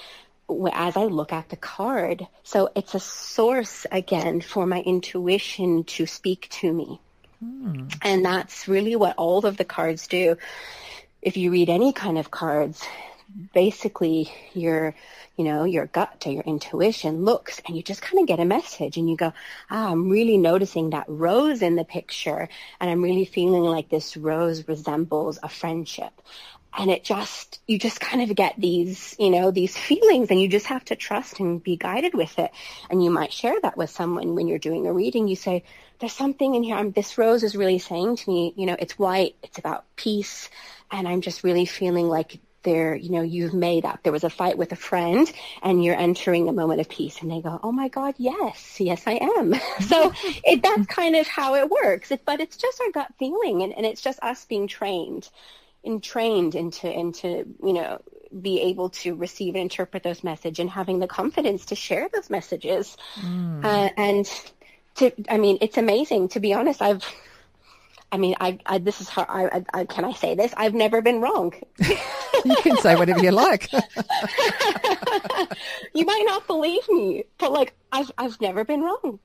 [0.72, 2.26] as I look at the card.
[2.42, 7.00] So it's a source again for my intuition to speak to me.
[7.40, 7.88] Hmm.
[8.02, 10.36] And that's really what all of the cards do.
[11.22, 12.82] If you read any kind of cards,
[13.54, 14.94] basically your,
[15.36, 18.44] you know, your gut or your intuition looks and you just kind of get a
[18.44, 19.32] message and you go,
[19.70, 22.48] ah, I'm really noticing that rose in the picture
[22.80, 26.12] and I'm really feeling like this rose resembles a friendship
[26.76, 30.48] and it just you just kind of get these you know these feelings and you
[30.48, 32.50] just have to trust and be guided with it.
[32.88, 35.28] And you might share that with someone when you're doing a reading.
[35.28, 35.64] You say
[35.98, 36.76] there's something in here.
[36.76, 39.36] I'm, this rose is really saying to me you know it's white.
[39.42, 40.48] It's about peace.
[40.92, 44.02] And i'm just really feeling like there you know you've made up.
[44.02, 45.30] There was a fight with a friend
[45.62, 48.76] and you're entering a moment of peace and they go oh my god yes.
[48.78, 49.54] Yes i am.
[49.80, 50.12] So
[50.44, 52.10] it, that's kind of how it works.
[52.12, 55.28] It, but it's just our gut feeling and, and it's just us being trained
[55.84, 58.00] entrained into into you know
[58.40, 62.30] be able to receive and interpret those messages and having the confidence to share those
[62.30, 63.64] messages mm.
[63.64, 64.30] uh, and
[64.94, 67.04] to i mean it's amazing to be honest i've
[68.12, 70.52] I mean, I, I this is how I, I, can I say this?
[70.56, 71.54] I've never been wrong.
[71.78, 73.70] you can say whatever you like.
[75.94, 79.20] you might not believe me, but like I've I've never been wrong.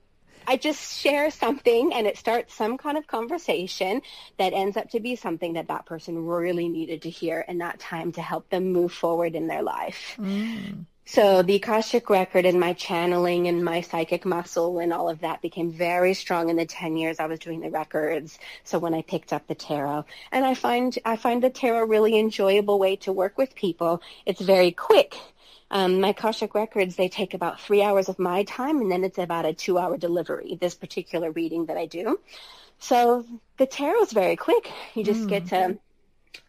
[0.46, 4.02] I just share something and it starts some kind of conversation
[4.38, 7.78] that ends up to be something that that person really needed to hear in that
[7.78, 10.16] time to help them move forward in their life.
[10.18, 10.86] Mm.
[11.08, 15.40] So the Akashic record and my channeling and my psychic muscle and all of that
[15.40, 18.40] became very strong in the 10 years I was doing the records.
[18.64, 21.86] So when I picked up the tarot and I find, I find the tarot a
[21.86, 24.02] really enjoyable way to work with people.
[24.26, 25.16] It's very quick.
[25.70, 29.18] Um, my Akashic records, they take about three hours of my time and then it's
[29.18, 32.20] about a two hour delivery, this particular reading that I do.
[32.78, 33.24] So
[33.56, 34.70] the tarot is very quick.
[34.94, 35.28] You just mm.
[35.28, 35.78] get to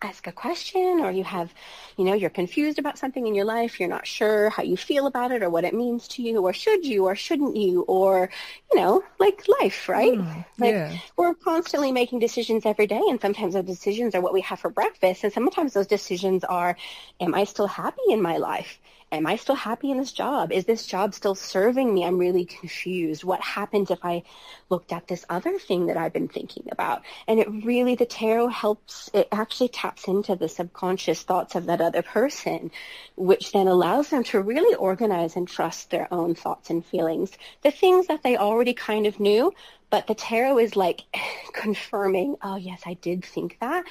[0.02, 1.54] ask a question or you have,
[1.96, 5.08] you know, you're confused about something in your life, you're not sure how you feel
[5.08, 8.30] about it or what it means to you or should you or shouldn't you or,
[8.72, 10.20] you know, like life, right?
[10.20, 10.98] Mm, like yeah.
[11.16, 14.70] we're constantly making decisions every day and sometimes those decisions are what we have for
[14.70, 16.78] breakfast and sometimes those decisions are,
[17.20, 18.80] am I still happy in my life?
[19.12, 20.52] Am I still happy in this job?
[20.52, 22.04] Is this job still serving me?
[22.04, 23.24] I'm really confused.
[23.24, 24.24] What happens if I
[24.70, 27.04] looked at this other thing that I've been thinking about?
[27.28, 31.82] And it really, the tarot helps, it actually taps into the subconscious thoughts of that
[31.82, 32.72] other person,
[33.15, 37.32] which then allows them to really organize and trust their own thoughts and feelings.
[37.63, 39.54] The things that they already kind of knew,
[39.89, 41.04] but the tarot is like
[41.54, 43.86] confirming, oh yes, I did think that.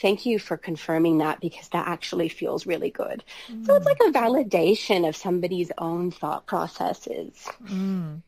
[0.00, 3.24] Thank you for confirming that because that actually feels really good.
[3.50, 3.66] Mm.
[3.66, 7.48] So it's like a validation of somebody's own thought processes.
[7.64, 8.22] Mm.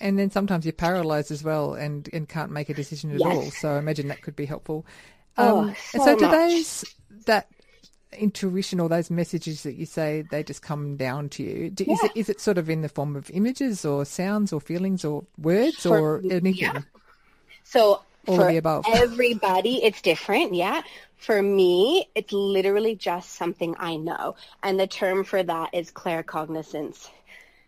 [0.00, 3.36] And then sometimes you're paralyzed as well and, and can't make a decision at yes.
[3.36, 3.50] all.
[3.50, 4.84] So I imagine that could be helpful.
[5.36, 6.84] Oh, um, so and so do those
[7.26, 7.48] that
[8.18, 11.70] intuition or those messages that you say they just come down to you.
[11.70, 11.94] Do, yeah.
[11.94, 15.04] is, it, is it sort of in the form of images or sounds or feelings
[15.04, 16.54] or words for, or anything?
[16.54, 16.80] yeah.
[17.62, 18.48] so All for
[18.94, 20.82] everybody it's different yeah.
[21.16, 24.36] For me it's literally just something i know.
[24.62, 27.08] And the term for that is claircognizance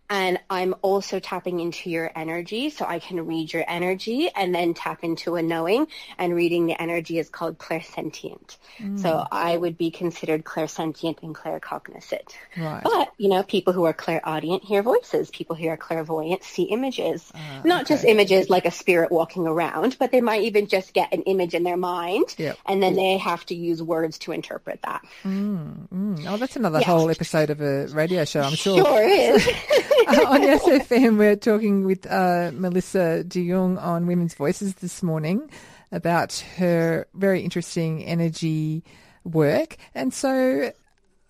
[0.08, 4.74] and I'm also tapping into your energy so I can read your energy and then
[4.74, 5.88] tap into a knowing
[6.18, 8.56] and reading the energy is called clairsentient.
[8.78, 9.00] Mm.
[9.00, 12.34] So I would be considered clairsentient and claircognizant.
[12.56, 12.82] Right.
[12.82, 15.30] But, you know, people who are clairaudient hear voices.
[15.30, 17.30] People who are clairvoyant see images.
[17.34, 17.94] Uh, Not okay.
[17.94, 21.54] just images like a spirit walking around, but they might even just get an image
[21.54, 22.58] in their mind yep.
[22.66, 25.04] and then they have to use words to interpret that.
[25.24, 26.26] Mm, mm.
[26.28, 28.84] Oh, that's another whole episode of a radio show, I'm sure.
[28.84, 29.46] Sure is.
[30.26, 35.50] on Yass FM, we're talking with uh, Melissa de Jong on Women's Voices this morning
[35.92, 38.84] about her very interesting energy
[39.24, 39.76] work.
[39.94, 40.72] And so,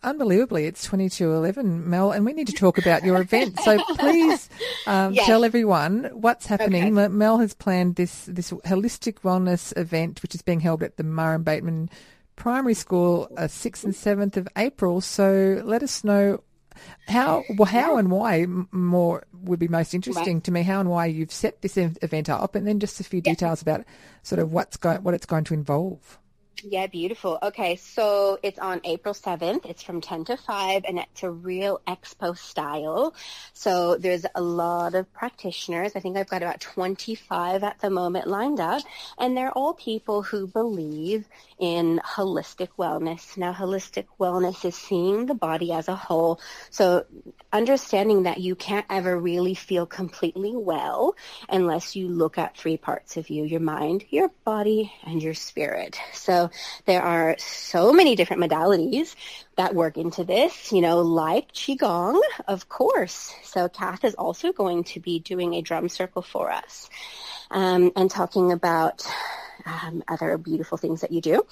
[0.03, 3.59] unbelievably, it's 2211, Mel, and we need to talk about your event.
[3.61, 4.49] So please
[4.87, 5.27] um, yes.
[5.27, 6.99] tell everyone what's happening.
[6.99, 7.09] Okay.
[7.09, 11.91] Mel has planned this, this holistic wellness event, which is being held at the Murrumbateman
[12.37, 15.01] Primary School, uh, 6th and 7th of April.
[15.01, 16.43] So let us know
[17.09, 20.45] how, how and why more would be most interesting right.
[20.45, 20.63] to me.
[20.63, 23.85] How and why you've set this event up, and then just a few details about
[24.23, 26.19] sort of what's going, what it's going to involve.
[26.63, 27.39] Yeah, beautiful.
[27.43, 29.67] Okay, so it's on April 7th.
[29.67, 33.15] It's from 10 to 5 and it's a real expo style.
[33.53, 35.93] So there's a lot of practitioners.
[35.95, 38.83] I think I've got about 25 at the moment lined up
[39.19, 43.37] and they're all people who believe in holistic wellness.
[43.37, 46.41] Now, holistic wellness is seeing the body as a whole.
[46.71, 47.05] So
[47.53, 51.17] understanding that you can't ever really feel completely well
[51.49, 55.99] unless you look at three parts of you, your mind, your body, and your spirit.
[56.13, 56.46] So
[56.85, 59.15] there are so many different modalities
[59.57, 63.35] that work into this, you know, like Qigong, of course.
[63.43, 66.89] So Kath is also going to be doing a drum circle for us
[67.51, 69.07] um, and talking about
[69.65, 71.47] um, other beautiful things that you do.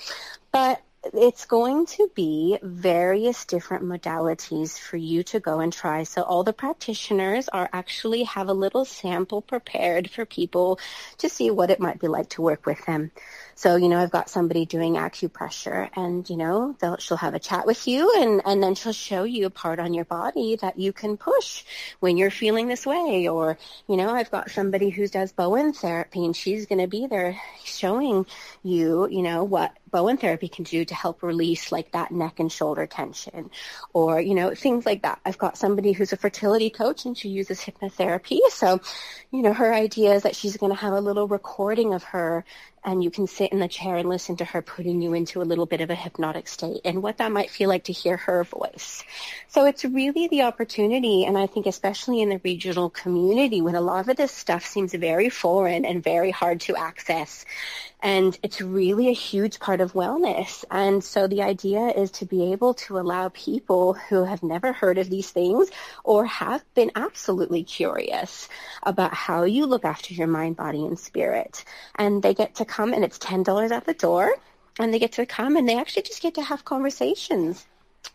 [0.52, 0.80] But
[1.12, 6.04] it's going to be various different modalities for you to go and try.
[6.04, 10.78] So all the practitioners are actually have a little sample prepared for people
[11.18, 13.10] to see what it might be like to work with them.
[13.56, 17.66] So, you know, I've got somebody doing acupressure and, you know, she'll have a chat
[17.66, 20.92] with you and, and then she'll show you a part on your body that you
[20.92, 21.64] can push
[22.00, 23.28] when you're feeling this way.
[23.28, 27.06] Or, you know, I've got somebody who does Bowen therapy and she's going to be
[27.06, 28.26] there showing
[28.62, 32.50] you, you know, what Bowen therapy can do to help release like that neck and
[32.50, 33.50] shoulder tension
[33.92, 35.20] or, you know, things like that.
[35.24, 38.40] I've got somebody who's a fertility coach and she uses hypnotherapy.
[38.50, 38.80] So,
[39.30, 42.44] you know, her idea is that she's going to have a little recording of her
[42.84, 45.44] and you can sit in the chair and listen to her putting you into a
[45.44, 48.44] little bit of a hypnotic state and what that might feel like to hear her
[48.44, 49.02] voice.
[49.48, 53.80] So it's really the opportunity, and I think especially in the regional community when a
[53.80, 57.44] lot of this stuff seems very foreign and very hard to access.
[58.04, 60.62] And it's really a huge part of wellness.
[60.70, 64.98] And so the idea is to be able to allow people who have never heard
[64.98, 65.70] of these things
[66.04, 68.50] or have been absolutely curious
[68.82, 71.64] about how you look after your mind, body, and spirit.
[71.94, 74.34] And they get to come and it's $10 at the door
[74.78, 77.66] and they get to come and they actually just get to have conversations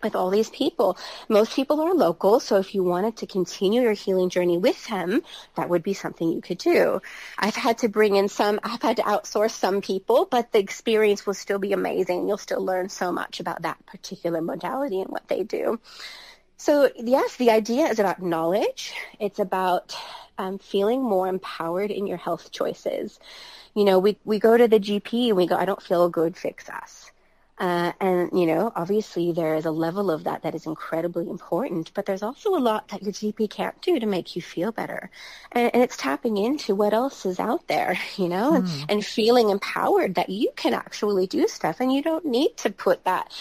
[0.02, 0.98] with all these people.
[1.28, 5.22] Most people are local, so if you wanted to continue your healing journey with them,
[5.56, 7.02] that would be something you could do.
[7.38, 11.26] I've had to bring in some, I've had to outsource some people, but the experience
[11.26, 12.28] will still be amazing.
[12.28, 15.80] You'll still learn so much about that particular modality and what they do.
[16.58, 18.94] So yes, the idea is about knowledge.
[19.20, 19.96] It's about
[20.38, 23.20] um, feeling more empowered in your health choices.
[23.76, 26.36] You know, we, we go to the GP and we go, I don't feel good,
[26.36, 27.12] fix us
[27.60, 31.92] uh, and, you know, obviously there is a level of that that is incredibly important,
[31.94, 35.12] but there's also a lot that your GP can't do to make you feel better.
[35.52, 38.56] And, and it's tapping into what else is out there, you know, mm.
[38.58, 38.84] and, hmm.
[38.90, 43.04] and feeling empowered that you can actually do stuff and you don't need to put
[43.04, 43.34] that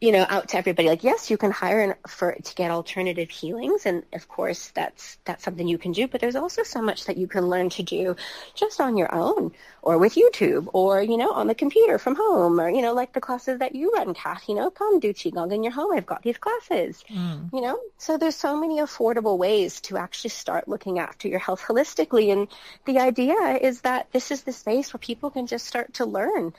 [0.00, 0.88] you know, out to everybody.
[0.88, 5.16] Like, yes, you can hire an, for to get alternative healings, and of course, that's
[5.24, 6.06] that's something you can do.
[6.06, 8.14] But there's also so much that you can learn to do
[8.54, 12.60] just on your own, or with YouTube, or you know, on the computer from home,
[12.60, 14.48] or you know, like the classes that you run, Kath.
[14.48, 15.96] You know, come do qigong in your home.
[15.96, 17.02] I've got these classes.
[17.08, 17.52] Mm.
[17.54, 21.62] You know, so there's so many affordable ways to actually start looking after your health
[21.62, 22.32] holistically.
[22.32, 22.48] And
[22.84, 26.52] the idea is that this is the space where people can just start to learn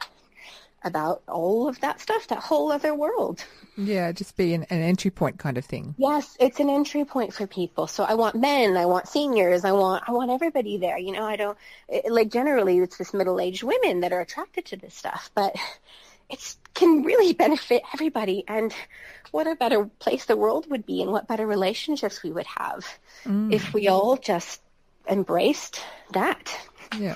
[0.88, 3.44] about all of that stuff, that whole other world.
[3.76, 5.94] Yeah, just be an, an, entry point kind of thing.
[5.98, 7.86] Yes, it's an entry point for people.
[7.86, 10.98] So I want men, I want seniors, I want I want everybody there.
[10.98, 11.58] You know, I don't
[11.88, 15.56] it, like generally it's this middle-aged women that are attracted to this stuff, but
[16.30, 18.44] it can really benefit everybody.
[18.48, 18.74] And
[19.32, 22.86] what a better place the world would be, and what better relationships we would have
[23.26, 23.54] mm.
[23.54, 24.62] if we all just
[25.08, 25.82] embraced
[26.14, 26.58] that.
[26.98, 27.16] Yeah.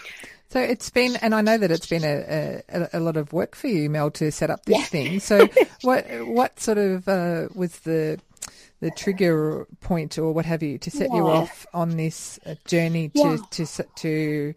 [0.51, 3.55] So it's been, and I know that it's been a, a, a lot of work
[3.55, 4.83] for you, Mel, to set up this yeah.
[4.83, 5.19] thing.
[5.21, 5.47] So
[5.81, 8.19] what what sort of uh, was the
[8.81, 11.15] the trigger point or what have you to set yeah.
[11.15, 13.37] you off on this uh, journey to yeah.
[13.51, 14.53] to to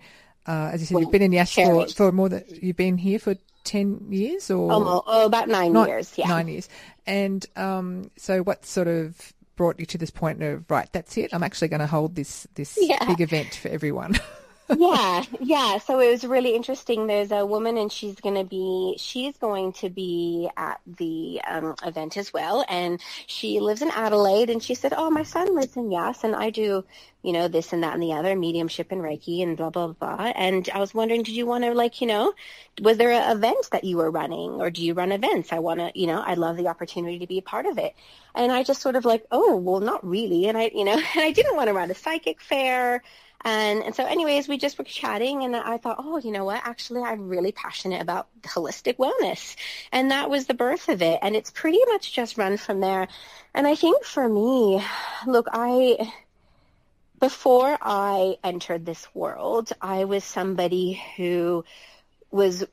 [0.49, 2.99] uh, as you said, well, you've been in Yass for, for more than you've been
[2.99, 6.69] here for ten years or oh, about nine Not, years, yeah, nine years.
[7.07, 10.89] And um, so, what sort of brought you to this point of right?
[10.91, 11.33] That's it.
[11.33, 12.75] I'm actually going to hold this this
[13.07, 14.19] big event for everyone.
[14.71, 15.79] yeah, yeah.
[15.79, 17.07] So it was really interesting.
[17.07, 21.75] There's a woman, and she's going to be she's going to be at the um,
[21.85, 24.49] event as well, and she lives in Adelaide.
[24.49, 26.83] And she said, "Oh, my son lives in Yass, and I do,
[27.23, 30.33] you know, this and that and the other, mediumship and Reiki, and blah blah blah."
[30.35, 32.33] And I was wondering, did you want to like, you know,
[32.81, 35.53] was there an event that you were running, or do you run events?
[35.53, 37.95] I want to, you know, I'd love the opportunity to be a part of it.
[38.35, 40.47] And I just sort of like, oh, well, not really.
[40.49, 43.03] And I, you know, and I didn't want to run a psychic fair.
[43.45, 46.63] And, and so anyways, we just were chatting and I thought, oh, you know what?
[46.65, 49.57] Actually, I'm really passionate about holistic wellness.
[49.93, 51.19] And that was the birth of it.
[51.21, 53.07] And it's pretty much just run from there.
[53.55, 54.83] And I think for me,
[55.27, 56.11] look, I,
[57.21, 61.65] before I entered this world, I was somebody who
[62.31, 62.65] was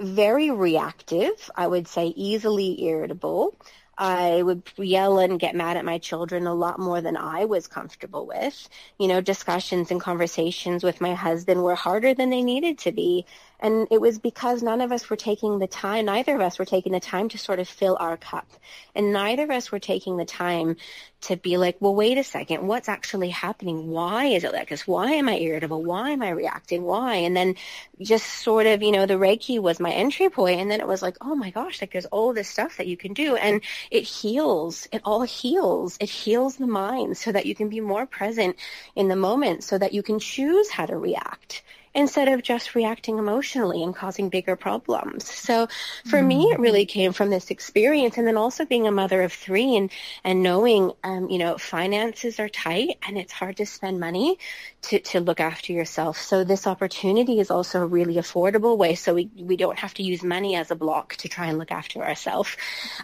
[0.00, 1.50] very reactive.
[1.56, 3.56] I would say easily irritable.
[3.98, 7.66] I would yell and get mad at my children a lot more than I was
[7.66, 8.68] comfortable with.
[8.98, 13.26] You know, discussions and conversations with my husband were harder than they needed to be.
[13.60, 16.64] And it was because none of us were taking the time, neither of us were
[16.64, 18.46] taking the time to sort of fill our cup.
[18.94, 20.76] And neither of us were taking the time
[21.22, 23.88] to be like, well, wait a second, what's actually happening?
[23.88, 24.86] Why is it like this?
[24.86, 25.82] Why am I irritable?
[25.82, 26.82] Why am I reacting?
[26.82, 27.16] Why?
[27.16, 27.54] And then
[28.00, 31.00] just sort of, you know, the Reiki was my entry point, And then it was
[31.00, 33.36] like, oh my gosh, like there's all this stuff that you can do.
[33.36, 34.86] And it heals.
[34.92, 35.96] It all heals.
[36.00, 38.56] It heals the mind so that you can be more present
[38.94, 41.62] in the moment so that you can choose how to react
[41.94, 45.32] instead of just reacting emotionally and causing bigger problems.
[45.32, 45.68] So
[46.04, 46.26] for mm.
[46.26, 49.76] me, it really came from this experience and then also being a mother of three
[49.76, 49.90] and,
[50.24, 54.38] and knowing, um, you know, finances are tight and it's hard to spend money
[54.82, 56.20] to, to look after yourself.
[56.20, 58.96] So this opportunity is also a really affordable way.
[58.96, 61.70] So we, we don't have to use money as a block to try and look
[61.70, 62.56] after ourselves.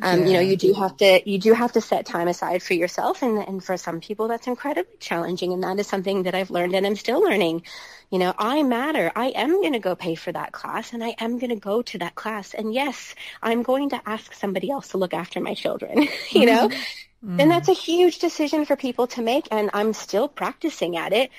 [0.03, 0.27] Um, yeah.
[0.27, 3.23] You know, you do have to, you do have to set time aside for yourself.
[3.23, 5.53] And, and for some people, that's incredibly challenging.
[5.53, 7.63] And that is something that I've learned and I'm still learning.
[8.11, 9.13] You know, I matter.
[9.15, 11.81] I am going to go pay for that class and I am going to go
[11.83, 12.55] to that class.
[12.55, 16.69] And yes, I'm going to ask somebody else to look after my children, you know?
[16.69, 17.41] Mm-hmm.
[17.41, 19.47] And that's a huge decision for people to make.
[19.53, 21.31] And I'm still practicing at it,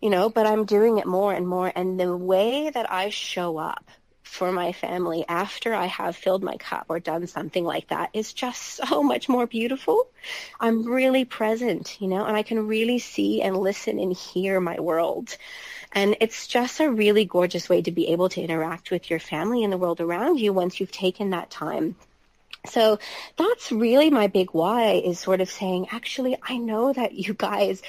[0.00, 1.72] you know, but I'm doing it more and more.
[1.74, 3.90] And the way that I show up
[4.30, 8.32] for my family after I have filled my cup or done something like that is
[8.32, 10.06] just so much more beautiful.
[10.60, 14.78] I'm really present, you know, and I can really see and listen and hear my
[14.78, 15.36] world.
[15.92, 19.64] And it's just a really gorgeous way to be able to interact with your family
[19.64, 21.96] and the world around you once you've taken that time.
[22.66, 22.98] So
[23.36, 27.82] that's really my big why is sort of saying, actually, I know that you guys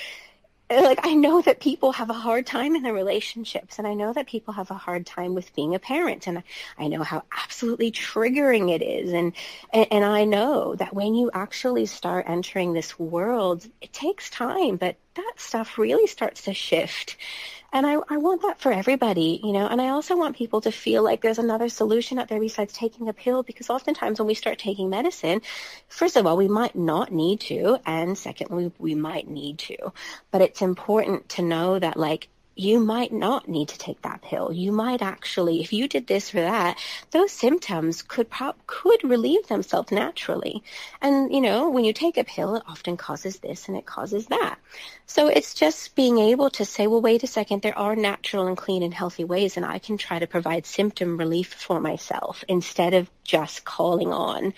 [0.80, 4.14] like I know that people have a hard time in their relationships and I know
[4.14, 6.44] that people have a hard time with being a parent and
[6.78, 9.34] I know how absolutely triggering it is and,
[9.74, 14.78] and and I know that when you actually start entering this world it takes time
[14.78, 17.18] but that stuff really starts to shift
[17.74, 20.72] and I, I want that for everybody, you know, and I also want people to
[20.72, 24.34] feel like there's another solution out there besides taking a pill because oftentimes when we
[24.34, 25.42] start taking medicine,
[25.88, 27.80] first of all, we might not need to.
[27.86, 29.94] And secondly, we might need to.
[30.32, 32.28] But it's important to know that like
[32.62, 34.54] you might not need to take that pill.
[34.54, 36.78] You might actually, if you did this or that,
[37.10, 40.62] those symptoms could pro- could relieve themselves naturally.
[41.02, 44.28] And you know, when you take a pill, it often causes this and it causes
[44.28, 44.60] that.
[45.08, 48.56] So it's just being able to say, well, wait a second, there are natural and
[48.56, 52.94] clean and healthy ways, and I can try to provide symptom relief for myself instead
[52.94, 54.54] of just calling on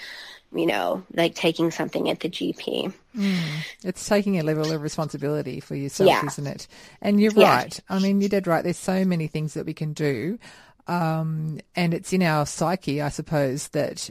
[0.56, 2.93] you know, like taking something at the GP.
[3.16, 3.41] Mm.
[3.84, 6.26] It's taking a level of responsibility for yourself, yeah.
[6.26, 6.68] isn't it?
[7.01, 7.56] And you're yeah.
[7.56, 7.80] right.
[7.89, 8.64] I mean, you're dead right.
[8.64, 10.39] There's so many things that we can do.
[10.88, 14.10] Um, and it's in our psyche, I suppose, that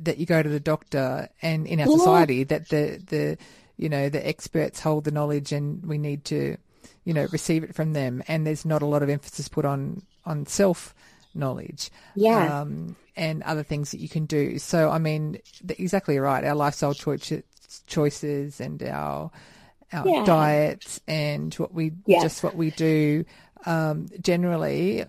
[0.00, 1.96] that you go to the doctor, and in our yeah.
[1.96, 3.38] society, that the the
[3.76, 6.56] you know the experts hold the knowledge, and we need to,
[7.04, 8.22] you know, receive it from them.
[8.26, 10.94] And there's not a lot of emphasis put on on self
[11.34, 11.90] knowledge.
[12.14, 12.60] Yeah.
[12.60, 14.58] Um, and other things that you can do.
[14.58, 16.44] So, I mean, exactly right.
[16.44, 19.30] Our lifestyle choices and our
[19.92, 20.24] our yeah.
[20.24, 22.20] diets and what we yeah.
[22.22, 23.24] just what we do
[23.66, 25.04] um, generally,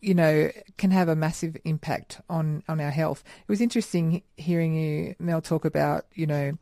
[0.00, 3.22] you know, can have a massive impact on on our health.
[3.26, 6.52] It was interesting hearing you, Mel, talk about you know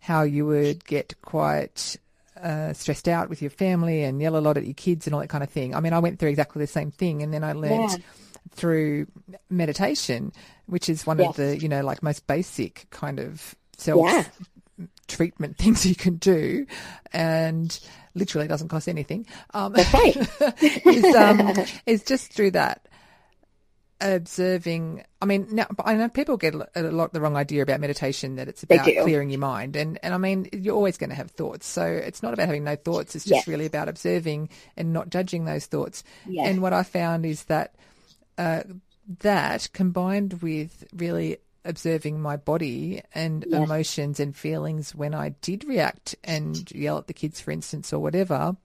[0.00, 1.96] how you would get quite
[2.42, 5.20] uh, stressed out with your family and yell a lot at your kids and all
[5.20, 5.74] that kind of thing.
[5.74, 7.92] I mean, I went through exactly the same thing, and then I learned.
[7.92, 7.96] Yeah
[8.52, 9.06] through
[9.48, 10.32] meditation,
[10.66, 11.28] which is one yes.
[11.30, 14.24] of the, you know, like most basic kind of self yeah.
[15.08, 16.66] treatment things you can do.
[17.12, 17.78] And
[18.14, 19.26] literally doesn't cost anything.
[19.54, 20.16] Um, right.
[20.86, 21.52] is, um,
[21.86, 22.86] is just through that
[24.00, 25.04] observing.
[25.20, 28.48] I mean, now I know people get a lot the wrong idea about meditation that
[28.48, 31.66] it's about clearing your mind, and and I mean you're always going to have thoughts,
[31.66, 33.14] so it's not about having no thoughts.
[33.14, 33.48] It's just yes.
[33.48, 36.04] really about observing and not judging those thoughts.
[36.26, 36.48] Yes.
[36.48, 37.74] And what I found is that
[38.38, 38.62] uh,
[39.20, 43.62] that combined with really observing my body and yes.
[43.62, 47.98] emotions and feelings when I did react and yell at the kids, for instance, or
[47.98, 48.56] whatever,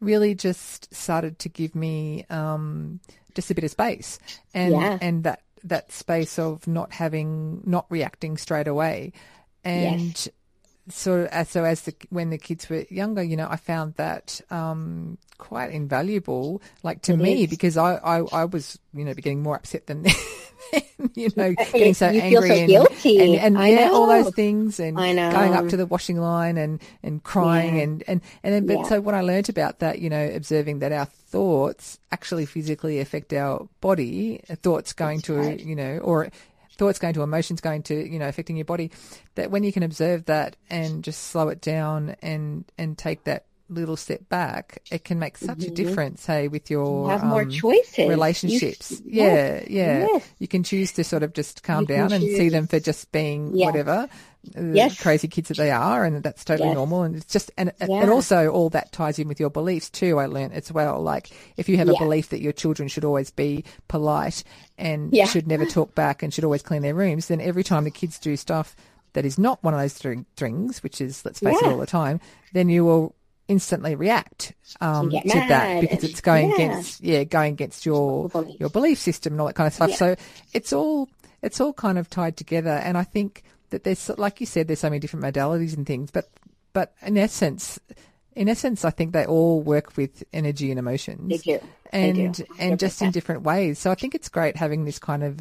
[0.00, 3.00] really just started to give me um,
[3.34, 4.18] just a bit of space.
[4.54, 4.98] And yeah.
[5.00, 9.12] and that that space of not having not reacting straight away.
[9.64, 10.28] And yes
[10.90, 14.40] so as so as the, when the kids were younger, you know, I found that
[14.50, 19.56] um, quite invaluable, like to me, because I, I, I was you know getting more
[19.56, 20.04] upset than
[21.14, 23.18] you know getting so you angry so and, guilty.
[23.18, 27.22] and, and yeah, all those things and going up to the washing line and and
[27.22, 27.82] crying yeah.
[27.82, 28.82] and and and then but yeah.
[28.84, 33.32] so what I learned about that, you know, observing that our thoughts actually physically affect
[33.32, 35.60] our body, thoughts going That's to right.
[35.60, 36.30] you know or
[36.78, 38.90] thoughts going to emotions going to you know affecting your body
[39.34, 43.44] that when you can observe that and just slow it down and and take that
[43.68, 45.72] little step back it can make such mm-hmm.
[45.72, 48.92] a difference hey with your you have um, more choices relationships.
[48.92, 50.06] you, yeah yes, yeah.
[50.10, 50.28] yes.
[50.38, 53.12] you can choose to sort of just calm you down and see them for just
[53.12, 54.08] being whatever
[54.56, 55.00] yes.
[55.00, 56.76] crazy kids that they are, and that's totally yes.
[56.76, 57.02] normal.
[57.02, 58.02] And it's just, and yeah.
[58.02, 60.18] and also all that ties in with your beliefs too.
[60.18, 61.02] I learned as well.
[61.02, 61.94] Like if you have yeah.
[61.94, 64.44] a belief that your children should always be polite
[64.76, 65.26] and yeah.
[65.26, 68.18] should never talk back and should always clean their rooms, then every time the kids
[68.18, 68.76] do stuff
[69.14, 69.98] that is not one of those
[70.36, 72.20] things, which is let's face it all the time,
[72.52, 73.14] then you will
[73.48, 78.98] instantly react um, to that because it's going against yeah going against your your belief
[78.98, 79.92] system and all that kind of stuff.
[79.92, 80.14] So
[80.52, 81.08] it's all
[81.42, 84.80] it's all kind of tied together, and I think that there's like you said, there's
[84.80, 86.28] so many different modalities and things, but
[86.72, 87.78] but in essence,
[88.34, 91.28] in essence, I think they all work with energy and emotions.
[91.28, 91.60] They do.
[91.92, 92.44] And they do.
[92.58, 93.78] and just in different ways.
[93.78, 95.40] So I think it's great having this kind of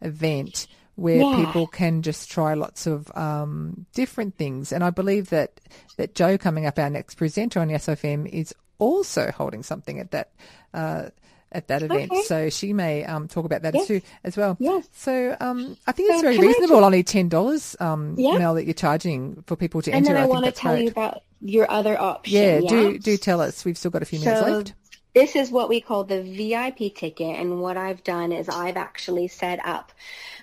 [0.00, 1.44] event where yeah.
[1.44, 4.70] people can just try lots of um, different things.
[4.70, 5.60] And I believe that
[5.96, 10.10] that Joe coming up, our next presenter on Yass FM, is also holding something at
[10.10, 10.30] that
[10.74, 11.06] uh,
[11.52, 12.12] at that event.
[12.12, 12.22] Okay.
[12.22, 13.86] So she may um, talk about that yes.
[13.86, 14.56] too as well.
[14.60, 14.88] Yes.
[14.92, 16.76] So um, I think so it's very reasonable.
[16.76, 16.84] Just...
[16.84, 18.38] Only ten dollars, um, yeah.
[18.38, 20.10] Mel, that you're charging for people to and enter.
[20.10, 22.36] And then I, I want to tell you about your other option.
[22.36, 23.64] Yeah, yeah, do do tell us.
[23.64, 24.74] We've still got a few minutes so, left.
[25.14, 29.26] This is what we call the VIP ticket, and what I've done is I've actually
[29.26, 29.92] set up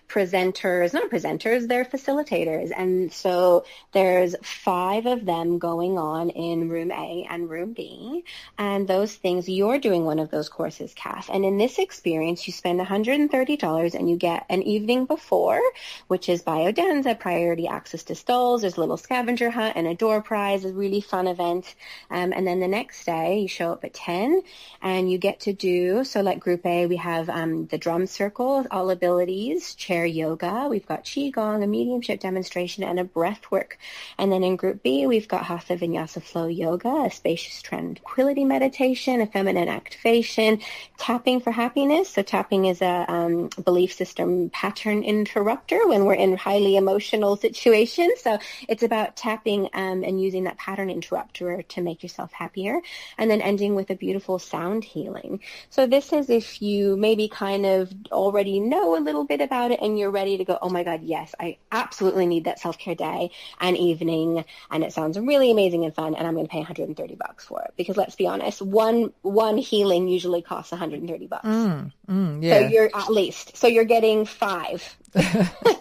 [0.08, 2.72] presenters, not presenters, they're facilitators.
[2.76, 8.24] And so there's five of them going on in room A and room B.
[8.58, 11.30] And those things, you're doing one of those courses, Kath.
[11.32, 15.62] And in this experience, you spend $130 and you get an evening before,
[16.08, 18.62] which is biodanza, priority access to stalls.
[18.62, 21.76] There's a little scavenger hunt and a door prize, a really fun event.
[22.10, 24.41] Um, and then the next day, you show up at 10
[24.82, 28.66] and you get to do, so like group A, we have um, the drum circle,
[28.72, 30.68] all abilities, chair yoga.
[30.70, 33.78] We've got qigong, a mediumship demonstration, and a breath work.
[34.18, 39.22] And then in group B, we've got hatha vinyasa flow yoga, a spacious tranquility meditation,
[39.22, 40.60] a feminine activation,
[40.98, 42.10] tapping for happiness.
[42.10, 48.22] So tapping is a um, belief system pattern interrupter when we're in highly emotional situations.
[48.22, 52.82] So it's about tapping um, and using that pattern interrupter to make yourself happier.
[53.18, 55.41] And then ending with a beautiful sound healing.
[55.70, 59.80] So this is if you maybe kind of already know a little bit about it
[59.88, 63.32] and you're ready to go, oh my God, yes, I absolutely need that self-care day
[63.60, 64.46] and evening.
[64.70, 66.14] And it sounds really amazing and fun.
[66.14, 69.58] And I'm going to pay 130 bucks for it because let's be honest, one, one
[69.58, 71.46] healing usually costs 130 bucks.
[71.48, 72.60] Mm, mm, yeah.
[72.60, 74.82] So you're at least, so you're getting five.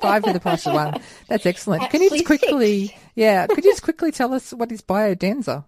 [0.00, 1.00] five for the price of one.
[1.28, 1.82] That's excellent.
[1.82, 3.00] Actually, Can you just quickly, six.
[3.16, 5.64] yeah, could you just quickly tell us what is biodanza?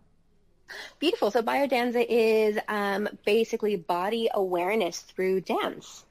[0.99, 1.31] Beautiful.
[1.31, 6.05] So biodanza is um, basically body awareness through dance.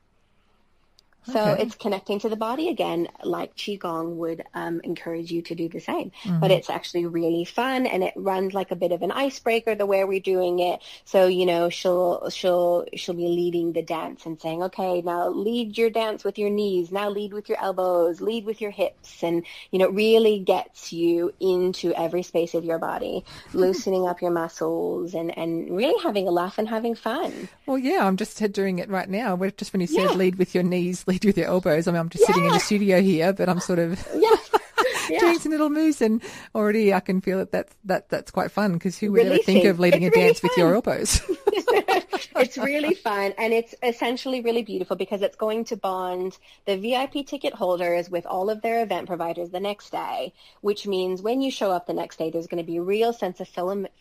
[1.31, 1.63] So okay.
[1.63, 5.79] it's connecting to the body again, like Qigong would um, encourage you to do the
[5.79, 6.11] same.
[6.23, 6.39] Mm-hmm.
[6.39, 9.85] But it's actually really fun and it runs like a bit of an icebreaker the
[9.85, 10.81] way we're doing it.
[11.03, 15.77] So, you know, she'll, she'll, she'll be leading the dance and saying, okay, now lead
[15.77, 16.91] your dance with your knees.
[16.91, 19.21] Now lead with your elbows, lead with your hips.
[19.21, 24.31] And, you know, really gets you into every space of your body, loosening up your
[24.31, 27.49] muscles and, and really having a laugh and having fun.
[27.65, 29.35] Well, yeah, I'm just doing it right now.
[29.57, 30.13] Just when you said yeah.
[30.13, 31.87] lead with your knees, lead with your elbows.
[31.87, 32.27] I mean, I'm just yeah.
[32.27, 34.35] sitting in the studio here, but I'm sort of yeah.
[35.09, 35.19] yeah.
[35.19, 36.21] doing some little moves, and
[36.53, 39.65] already I can feel that that's that that's quite fun because who would ever think
[39.65, 40.49] of leading it's a really dance fun.
[40.49, 41.21] with your elbows?
[42.37, 47.25] it's really fun and it's essentially really beautiful because it's going to bond the VIP
[47.25, 51.51] ticket holders with all of their event providers the next day, which means when you
[51.51, 53.49] show up the next day, there's going to be a real sense of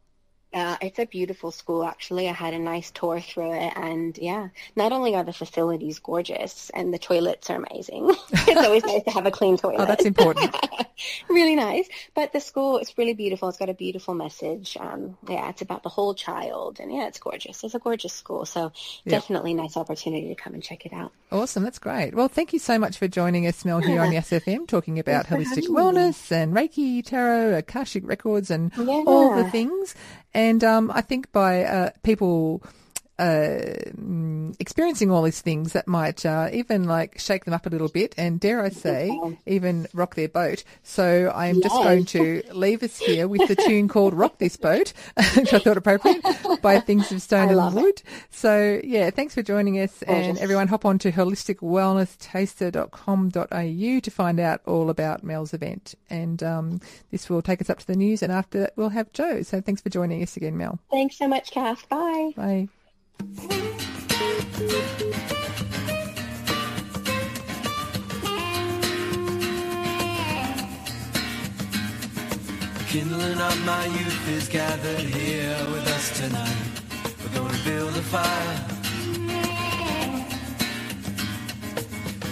[0.54, 2.28] Uh, it's a beautiful school, actually.
[2.28, 6.70] I had a nice tour through it, and yeah, not only are the facilities gorgeous
[6.74, 8.14] and the toilets are amazing.
[8.32, 9.80] it's always nice to have a clean toilet.
[9.80, 10.54] Oh, that's important.
[11.30, 11.88] really nice.
[12.14, 13.48] But the school is really beautiful.
[13.48, 14.76] It's got a beautiful message.
[14.78, 17.64] Um, yeah, it's about the whole child, and yeah, it's gorgeous.
[17.64, 18.74] It's a gorgeous school, so
[19.08, 21.14] definitely nice opportunity to come and check it out.
[21.32, 22.14] Awesome, that's great.
[22.14, 25.28] Well, thank you so much for joining us, Mel, here on Yass FM, talking about
[25.28, 29.04] holistic wellness and Reiki, tarot, Akashic records, and yeah.
[29.08, 29.96] all the things.
[30.34, 32.64] And um, I think by uh, people
[33.20, 33.91] uh,
[34.60, 38.14] experiencing all these things that might uh, even like shake them up a little bit
[38.18, 39.12] and dare I say
[39.46, 40.64] even rock their boat.
[40.84, 41.64] So I'm yes.
[41.64, 44.94] just going to leave us here with the tune called "Rock This Boat,"
[45.36, 46.22] which I thought appropriate
[46.62, 47.86] by Things of Stone and Wood.
[47.86, 48.04] It.
[48.30, 50.28] So yeah, thanks for joining us, Gorgeous.
[50.28, 55.96] and everyone hop on to holisticwellnesstaster.com.au to find out all about Mel's event.
[56.10, 56.82] And um,
[57.12, 59.42] this will take us up to the news, and after that we'll have Joe.
[59.44, 60.80] So thanks for joining us again, Mel.
[60.90, 61.88] Thanks so much, Kath.
[61.90, 62.32] Bye.
[62.36, 62.70] Bye.
[72.92, 76.56] Kindling up my youth is gathered here with us tonight.
[77.24, 78.60] We're gonna build a fire.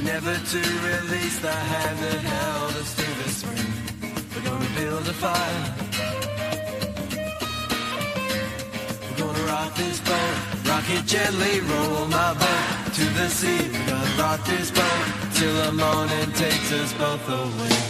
[0.04, 0.58] Never to
[0.90, 3.74] release the hand that held us through the spring.
[4.36, 6.29] We're gonna build a fire.
[9.50, 13.72] This boat, rock it gently, roll my boat to the sea.
[14.20, 17.89] Rock this boat till the morning takes us both away.